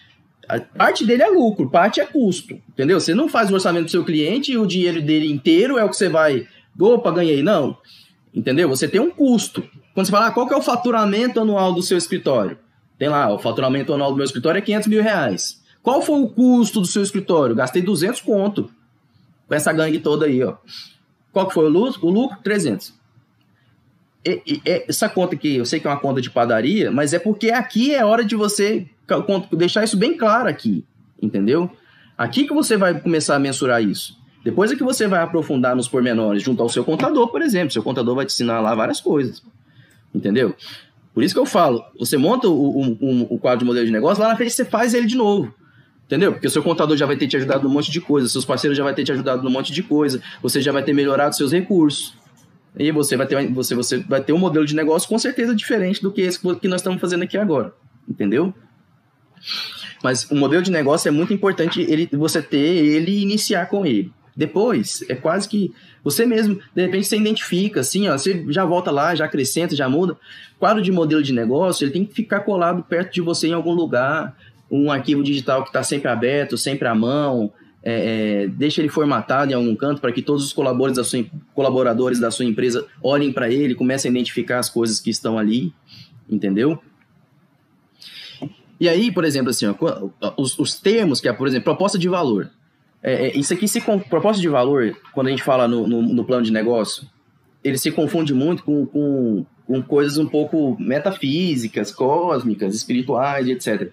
[0.77, 2.59] parte dele é lucro, parte é custo.
[2.69, 2.99] Entendeu?
[2.99, 5.89] Você não faz o orçamento do seu cliente e o dinheiro dele inteiro é o
[5.89, 6.45] que você vai.
[6.77, 7.41] Opa, ganhei.
[7.41, 7.77] Não.
[8.33, 8.67] Entendeu?
[8.67, 9.63] Você tem um custo.
[9.93, 12.59] Quando você fala, ah, qual que é o faturamento anual do seu escritório?
[12.99, 15.63] Tem lá, o faturamento anual do meu escritório é 500 mil reais.
[15.81, 17.55] Qual foi o custo do seu escritório?
[17.55, 18.69] Gastei 200 conto
[19.47, 20.57] com essa gangue toda aí, ó.
[21.31, 22.07] Qual que foi o lucro?
[22.07, 22.93] O lucro, 300.
[24.25, 27.19] E, e, essa conta aqui, eu sei que é uma conta de padaria, mas é
[27.19, 28.87] porque aqui é hora de você
[29.53, 30.83] deixar isso bem claro aqui,
[31.21, 31.71] entendeu?
[32.17, 34.17] Aqui que você vai começar a mensurar isso.
[34.43, 37.71] Depois é que você vai aprofundar nos pormenores junto ao seu contador, por exemplo.
[37.71, 39.43] Seu contador vai te ensinar lá várias coisas.
[40.13, 40.55] Entendeu?
[41.13, 44.21] Por isso que eu falo, você monta o, o, o quadro de modelo de negócio,
[44.21, 45.53] lá na frente você faz ele de novo.
[46.07, 46.31] Entendeu?
[46.31, 48.77] Porque o seu contador já vai ter te ajudado num monte de coisa, seus parceiros
[48.77, 51.51] já vai ter te ajudado num monte de coisa, você já vai ter melhorado seus
[51.51, 52.15] recursos.
[52.79, 56.01] E você vai ter, você, você vai ter um modelo de negócio com certeza diferente
[56.01, 57.73] do que esse que nós estamos fazendo aqui agora.
[58.07, 58.53] Entendeu?
[60.01, 63.85] Mas o modelo de negócio é muito importante ele, você ter ele e iniciar com
[63.85, 64.13] ele.
[64.35, 68.91] Depois, é quase que você mesmo, de repente, você identifica, assim, ó, você já volta
[68.91, 70.15] lá, já acrescenta, já muda.
[70.59, 73.73] Quadro de modelo de negócio, ele tem que ficar colado perto de você em algum
[73.73, 74.37] lugar,
[74.69, 77.51] um arquivo digital que está sempre aberto, sempre à mão,
[77.83, 81.25] é, é, deixa ele formatado em algum canto para que todos os colaboradores da sua,
[81.53, 85.73] colaboradores da sua empresa olhem para ele, comecem a identificar as coisas que estão ali,
[86.29, 86.81] entendeu?
[88.79, 92.07] E aí, por exemplo, assim, ó, os, os termos, que é, por exemplo, proposta de
[92.07, 92.49] valor.
[93.01, 96.25] É, é, isso aqui se proposta de valor, quando a gente fala no, no, no,
[96.25, 97.07] plano de negócio,
[97.63, 103.91] ele se confunde muito com, com, com coisas um pouco metafísicas, cósmicas, espirituais, etc.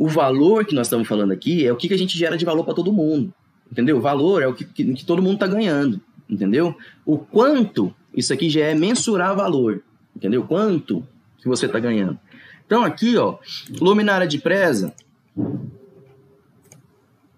[0.00, 2.42] O valor que nós estamos falando aqui é o que, que a gente gera de
[2.42, 3.34] valor para todo mundo,
[3.70, 3.98] entendeu?
[3.98, 6.74] O valor é o que, que, que todo mundo está ganhando, entendeu?
[7.04, 9.82] O quanto, isso aqui já é mensurar valor,
[10.16, 10.42] entendeu?
[10.44, 12.18] Quanto que você está ganhando.
[12.64, 13.36] Então aqui, ó,
[13.78, 14.94] luminária de presa,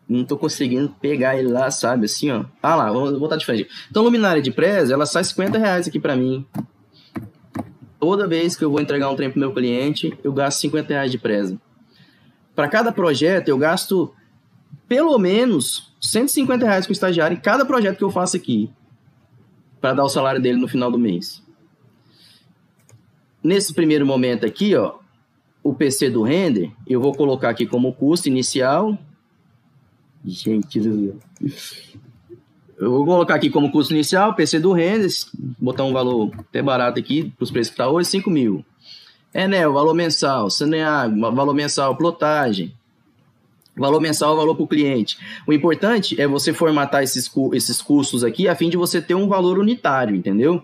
[0.09, 2.05] não tô conseguindo pegar ele lá, sabe?
[2.05, 2.45] Assim, ó.
[2.63, 3.67] Ah lá, vou botar de frente.
[3.91, 6.47] Então, luminária de presa, ela sai 50 reais aqui para mim.
[7.99, 11.11] Toda vez que eu vou entregar um trem pro meu cliente, eu gasto 50 reais
[11.11, 11.59] de presa.
[12.55, 14.15] Para cada projeto, eu gasto
[14.89, 18.71] pelo menos 150 reais com o estagiário em cada projeto que eu faço aqui.
[19.81, 21.43] para dar o salário dele no final do mês.
[23.43, 24.95] nesse primeiro momento aqui, ó,
[25.63, 28.97] o PC do render, eu vou colocar aqui como custo inicial.
[30.25, 31.19] Gente do
[32.79, 35.09] Eu vou colocar aqui como custo inicial, PC do render,
[35.59, 38.65] botar um valor até barato aqui, para os preços que está hoje, 5 mil.
[39.35, 42.75] Enel, valor mensal, Saneago, valor mensal, plotagem.
[43.75, 45.17] Valor mensal, valor para o cliente.
[45.47, 49.27] O importante é você formatar esses, esses custos aqui a fim de você ter um
[49.27, 50.63] valor unitário, entendeu?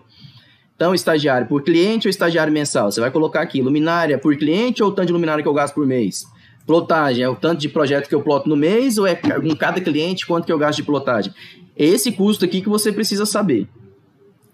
[0.75, 2.91] Então, estagiário por cliente ou estagiário mensal?
[2.91, 5.73] Você vai colocar aqui, luminária por cliente ou o tanto de luminária que eu gasto
[5.73, 6.25] por mês?
[6.67, 9.81] Plotagem, é o tanto de projeto que eu ploto no mês ou é com cada
[9.81, 11.33] cliente quanto que eu gasto de plotagem?
[11.75, 13.67] É esse custo aqui que você precisa saber.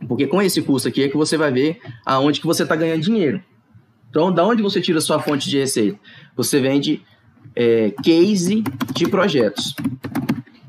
[0.08, 3.02] Porque com esse custo aqui é que você vai ver aonde que você está ganhando
[3.02, 3.44] dinheiro.
[4.16, 6.00] Então, da onde você tira a sua fonte de receita?
[6.38, 7.04] Você vende
[7.54, 8.64] é, case
[8.94, 9.76] de projetos.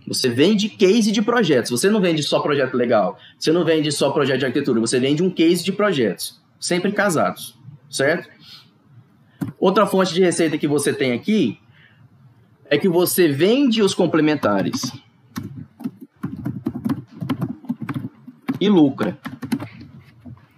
[0.05, 1.71] Você vende case de projetos.
[1.71, 3.17] Você não vende só projeto legal.
[3.39, 4.81] Você não vende só projeto de arquitetura.
[4.81, 6.43] Você vende um case de projetos.
[6.59, 7.57] Sempre casados.
[7.89, 8.29] Certo?
[9.61, 11.57] Outra fonte de receita que você tem aqui
[12.69, 14.91] é que você vende os complementares
[18.61, 19.17] e lucra.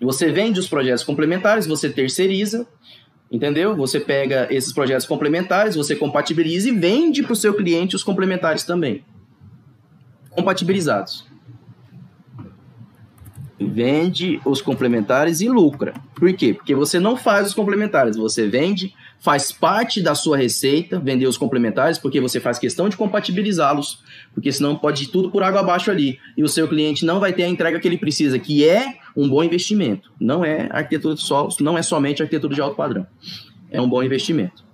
[0.00, 2.66] Você vende os projetos complementares, você terceiriza,
[3.30, 3.76] entendeu?
[3.76, 8.64] Você pega esses projetos complementares, você compatibiliza e vende para o seu cliente os complementares
[8.64, 9.04] também
[10.38, 11.26] compatibilizados.
[13.60, 15.92] Vende os complementares e lucra.
[16.14, 16.54] Por quê?
[16.54, 21.36] Porque você não faz os complementares, você vende, faz parte da sua receita vender os
[21.36, 24.00] complementares, porque você faz questão de compatibilizá-los,
[24.32, 27.32] porque senão pode ir tudo por água abaixo ali e o seu cliente não vai
[27.32, 30.12] ter a entrega que ele precisa, que é um bom investimento.
[30.20, 33.04] Não é arquitetura solos, não é somente arquitetura de alto padrão.
[33.68, 34.64] É um bom investimento.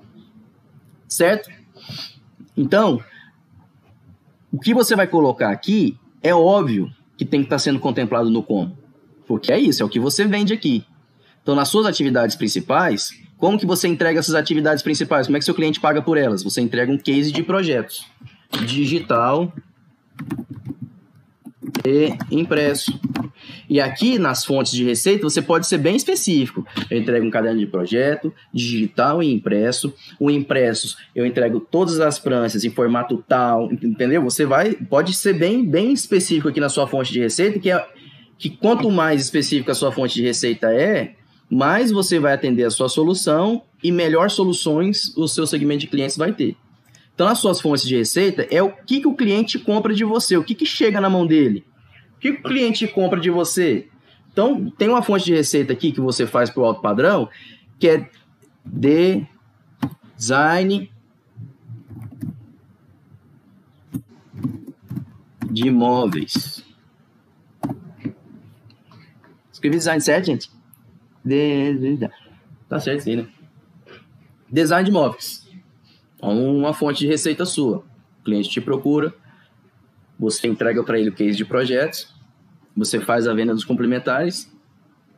[1.08, 1.50] Certo?
[2.54, 3.02] Então,
[4.52, 8.42] o que você vai colocar aqui é óbvio que tem que estar sendo contemplado no
[8.42, 8.76] como.
[9.26, 10.84] Porque é isso, é o que você vende aqui.
[11.42, 15.26] Então, nas suas atividades principais, como que você entrega essas atividades principais?
[15.26, 16.42] Como é que seu cliente paga por elas?
[16.42, 18.06] Você entrega um case de projetos.
[18.66, 19.50] Digital
[21.86, 22.98] e impresso.
[23.68, 26.66] E aqui nas fontes de receita você pode ser bem específico.
[26.90, 29.94] Eu entrego um caderno de projeto, digital e impresso.
[30.18, 34.22] O impressos eu entrego todas as pranchas em formato tal, entendeu?
[34.22, 37.86] Você vai pode ser bem bem específico aqui na sua fonte de receita, que é
[38.38, 41.14] que quanto mais específica a sua fonte de receita é,
[41.50, 46.16] mais você vai atender a sua solução e melhor soluções o seu segmento de clientes
[46.16, 46.56] vai ter.
[47.14, 50.36] Então, as suas fontes de receita é o que, que o cliente compra de você,
[50.36, 51.64] o que, que chega na mão dele
[52.24, 53.86] que o cliente compra de você?
[54.32, 57.28] Então, tem uma fonte de receita aqui que você faz para o alto padrão,
[57.78, 58.08] que é
[60.16, 60.90] design
[65.50, 66.64] de imóveis.
[69.52, 70.50] Escrevi design certo, gente?
[71.22, 72.08] De...
[72.70, 73.28] Tá certo sim, né?
[74.50, 75.46] Design de imóveis.
[76.22, 77.84] Uma fonte de receita sua.
[78.20, 79.14] O cliente te procura,
[80.18, 82.13] você entrega para ele o case de projetos,
[82.76, 84.52] você faz a venda dos complementares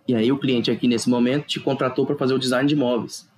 [0.09, 3.29] e aí o cliente aqui nesse momento te contratou para fazer o design de imóveis,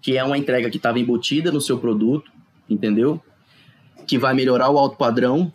[0.00, 2.30] que é uma entrega que estava embutida no seu produto,
[2.68, 3.20] entendeu?
[4.06, 5.52] Que vai melhorar o alto padrão.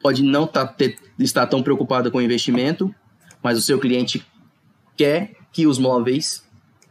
[0.00, 2.92] Pode não tá, ter, estar tão preocupado com o investimento,
[3.42, 4.26] mas o seu cliente
[4.96, 6.44] quer que os móveis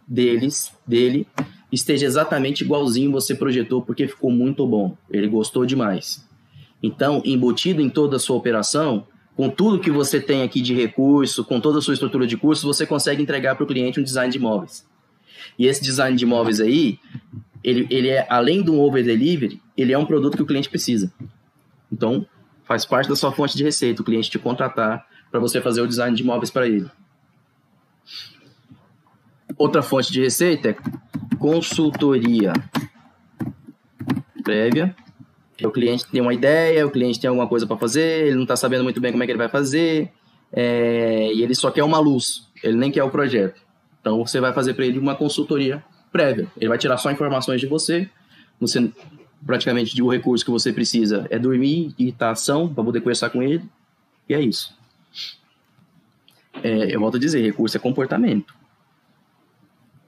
[0.07, 1.27] deles, dele,
[1.71, 4.95] esteja exatamente igualzinho você projetou porque ficou muito bom.
[5.09, 6.25] Ele gostou demais.
[6.81, 9.05] Então, embutido em toda a sua operação,
[9.41, 12.67] com tudo que você tem aqui de recurso, com toda a sua estrutura de curso,
[12.67, 14.87] você consegue entregar para o cliente um design de imóveis.
[15.57, 16.99] E esse design de imóveis aí,
[17.63, 21.11] ele, ele é, além do over delivery, ele é um produto que o cliente precisa.
[21.91, 22.23] Então,
[22.65, 25.87] faz parte da sua fonte de receita, o cliente te contratar para você fazer o
[25.87, 26.87] design de imóveis para ele.
[29.57, 30.77] Outra fonte de receita é
[31.39, 32.53] consultoria
[34.43, 34.95] prévia
[35.65, 38.55] o cliente tem uma ideia, o cliente tem alguma coisa para fazer, ele não está
[38.55, 40.11] sabendo muito bem como é que ele vai fazer,
[40.51, 43.61] é, e ele só quer uma luz, ele nem quer o projeto.
[43.99, 46.47] Então você vai fazer para ele uma consultoria prévia.
[46.57, 48.09] Ele vai tirar só informações de você,
[48.59, 48.91] você
[49.45, 53.29] praticamente o recurso que você precisa é dormir e estar tá ação para poder conversar
[53.29, 53.63] com ele,
[54.27, 54.75] e é isso.
[56.63, 58.53] É, eu volto a dizer, recurso é comportamento.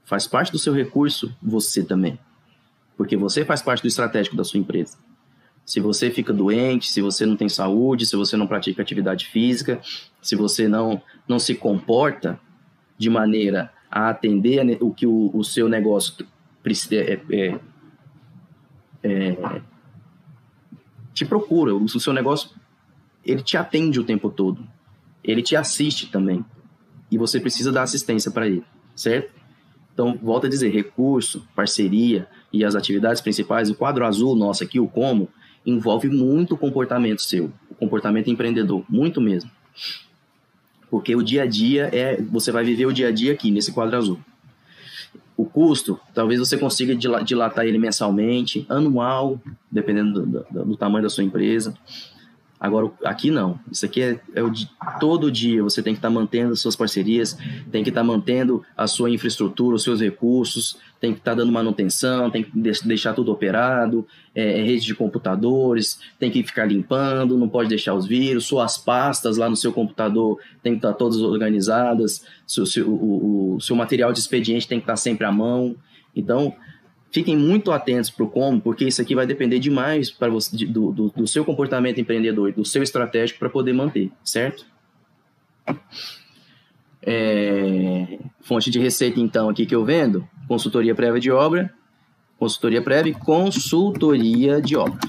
[0.04, 2.20] Faz parte do seu recurso você também.
[2.96, 4.98] Porque você faz parte do estratégico da sua empresa.
[5.66, 9.80] Se você fica doente, se você não tem saúde, se você não pratica atividade física,
[10.22, 12.40] se você não, não se comporta
[12.98, 16.28] de maneira a atender o que o, o seu negócio
[16.62, 17.60] precisa, é, é,
[19.04, 19.62] é,
[21.14, 22.50] te procura, o seu negócio
[23.24, 24.68] ele te atende o tempo todo,
[25.24, 26.44] ele te assiste também
[27.10, 28.66] e você precisa dar assistência para ele.
[28.96, 29.32] certo?
[29.94, 34.80] Então, volta a dizer, recurso, parceria e as atividades principais, o quadro azul nosso aqui,
[34.80, 35.30] o como,
[35.66, 39.50] envolve muito o comportamento seu, o comportamento empreendedor, muito mesmo.
[40.90, 43.72] Porque o dia a dia é, você vai viver o dia a dia aqui, nesse
[43.72, 44.20] quadro azul.
[45.36, 49.42] O custo, talvez você consiga dilatar ele mensalmente, anual,
[49.72, 51.74] dependendo do, do, do tamanho da sua empresa.
[52.64, 53.60] Agora, aqui não.
[53.70, 55.62] Isso aqui é, é o de todo dia.
[55.62, 57.38] Você tem que estar tá mantendo suas parcerias,
[57.70, 61.36] tem que estar tá mantendo a sua infraestrutura, os seus recursos, tem que estar tá
[61.40, 62.52] dando manutenção, tem que
[62.88, 67.96] deixar tudo operado, é, é, rede de computadores, tem que ficar limpando, não pode deixar
[67.96, 72.90] os vírus, suas pastas lá no seu computador tem que estar todas organizadas, seu, seu,
[72.90, 75.76] o, o seu material de expediente tem que estar sempre à mão.
[76.16, 76.56] Então,
[77.14, 80.92] Fiquem muito atentos para o como, porque isso aqui vai depender demais para você, do,
[80.92, 84.66] do, do seu comportamento empreendedor e do seu estratégico para poder manter, certo?
[87.06, 91.72] É, fonte de receita, então, aqui que eu vendo: consultoria prévia de obra,
[92.40, 95.00] consultoria prévia e consultoria de obra.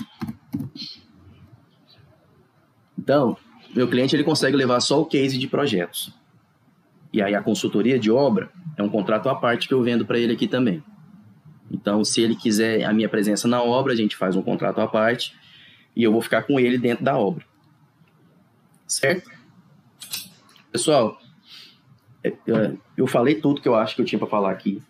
[2.98, 3.34] Então,
[3.74, 6.12] meu cliente ele consegue levar só o case de projetos.
[7.11, 10.18] E aí a consultoria de obra é um contrato à parte que eu vendo para
[10.18, 10.82] ele aqui também.
[11.71, 14.87] Então, se ele quiser a minha presença na obra, a gente faz um contrato à
[14.87, 15.35] parte
[15.97, 17.45] e eu vou ficar com ele dentro da obra.
[18.87, 19.31] Certo?
[20.71, 21.19] Pessoal,
[22.23, 24.83] é, é, eu falei tudo que eu acho que eu tinha para falar aqui.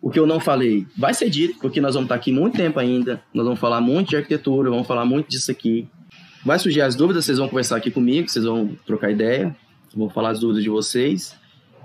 [0.00, 2.78] O que eu não falei vai ser dito, porque nós vamos estar aqui muito tempo
[2.78, 3.22] ainda.
[3.34, 5.88] Nós vamos falar muito de arquitetura, vamos falar muito disso aqui.
[6.44, 9.54] Vai surgir as dúvidas, vocês vão conversar aqui comigo, vocês vão trocar ideia,
[9.94, 11.36] vou falar as dúvidas de vocês.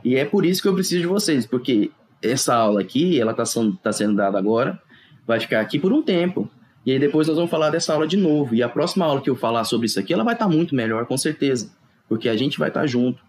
[0.03, 1.91] E é por isso que eu preciso de vocês, porque
[2.23, 4.79] essa aula aqui, ela está sendo, tá sendo dada agora,
[5.27, 6.49] vai ficar aqui por um tempo.
[6.85, 8.55] E aí depois nós vamos falar dessa aula de novo.
[8.55, 10.75] E a próxima aula que eu falar sobre isso aqui, ela vai estar tá muito
[10.75, 11.71] melhor, com certeza.
[12.09, 13.21] Porque a gente vai estar tá junto.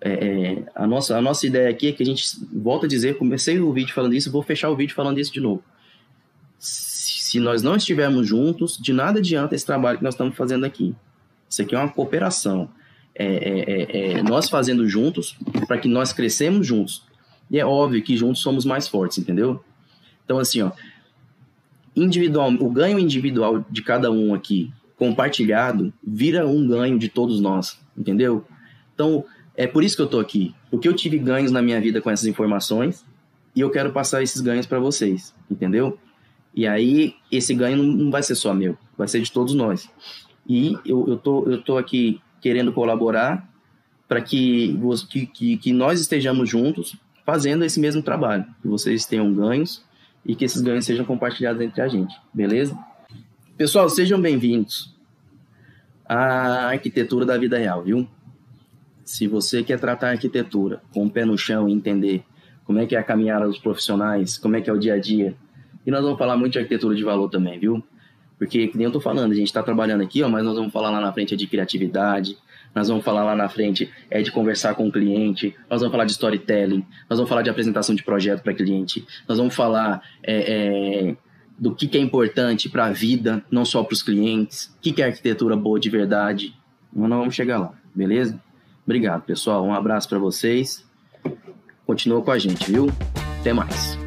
[0.00, 3.16] É, é, a, nossa, a nossa ideia aqui é que a gente, volta a dizer,
[3.18, 5.62] comecei o vídeo falando isso, vou fechar o vídeo falando isso de novo.
[6.58, 10.94] Se nós não estivermos juntos, de nada adianta esse trabalho que nós estamos fazendo aqui.
[11.48, 12.68] Isso aqui é uma cooperação.
[13.14, 15.36] É, é, é, é nós fazendo juntos
[15.68, 17.04] para que nós crescemos juntos.
[17.52, 19.62] E é óbvio que juntos somos mais fortes, entendeu?
[20.24, 20.72] Então, assim, ó,
[21.94, 27.78] individual, o ganho individual de cada um aqui, compartilhado, vira um ganho de todos nós,
[27.94, 28.42] entendeu?
[28.94, 32.00] Então, é por isso que eu tô aqui, porque eu tive ganhos na minha vida
[32.00, 33.04] com essas informações
[33.54, 35.98] e eu quero passar esses ganhos para vocês, entendeu?
[36.54, 39.90] E aí, esse ganho não vai ser só meu, vai ser de todos nós.
[40.48, 43.46] E eu, eu, tô, eu tô aqui querendo colaborar
[44.08, 44.74] para que,
[45.34, 49.84] que, que nós estejamos juntos fazendo esse mesmo trabalho, que vocês tenham ganhos
[50.24, 52.76] e que esses ganhos sejam compartilhados entre a gente, beleza?
[53.56, 54.94] Pessoal, sejam bem-vindos
[56.04, 58.08] à arquitetura da vida real, viu?
[59.04, 62.24] Se você quer tratar a arquitetura com o pé no chão e entender
[62.64, 64.98] como é que é a caminhada dos profissionais, como é que é o dia a
[64.98, 65.34] dia,
[65.84, 67.82] e nós vamos falar muito de arquitetura de valor também, viu?
[68.38, 70.72] Porque, que nem eu tô falando, a gente está trabalhando aqui, ó, mas nós vamos
[70.72, 72.36] falar lá na frente de criatividade,
[72.74, 76.04] nós vamos falar lá na frente é de conversar com o cliente, nós vamos falar
[76.04, 81.08] de storytelling, nós vamos falar de apresentação de projeto para cliente, nós vamos falar é,
[81.08, 81.16] é,
[81.58, 84.92] do que, que, é importante para a vida, não só para os clientes, o que,
[84.92, 86.54] que é arquitetura boa de verdade.
[86.92, 88.40] Mas nós vamos chegar lá, beleza?
[88.84, 89.64] Obrigado, pessoal.
[89.64, 90.84] Um abraço para vocês.
[91.86, 92.88] Continua com a gente, viu?
[93.40, 94.01] Até mais.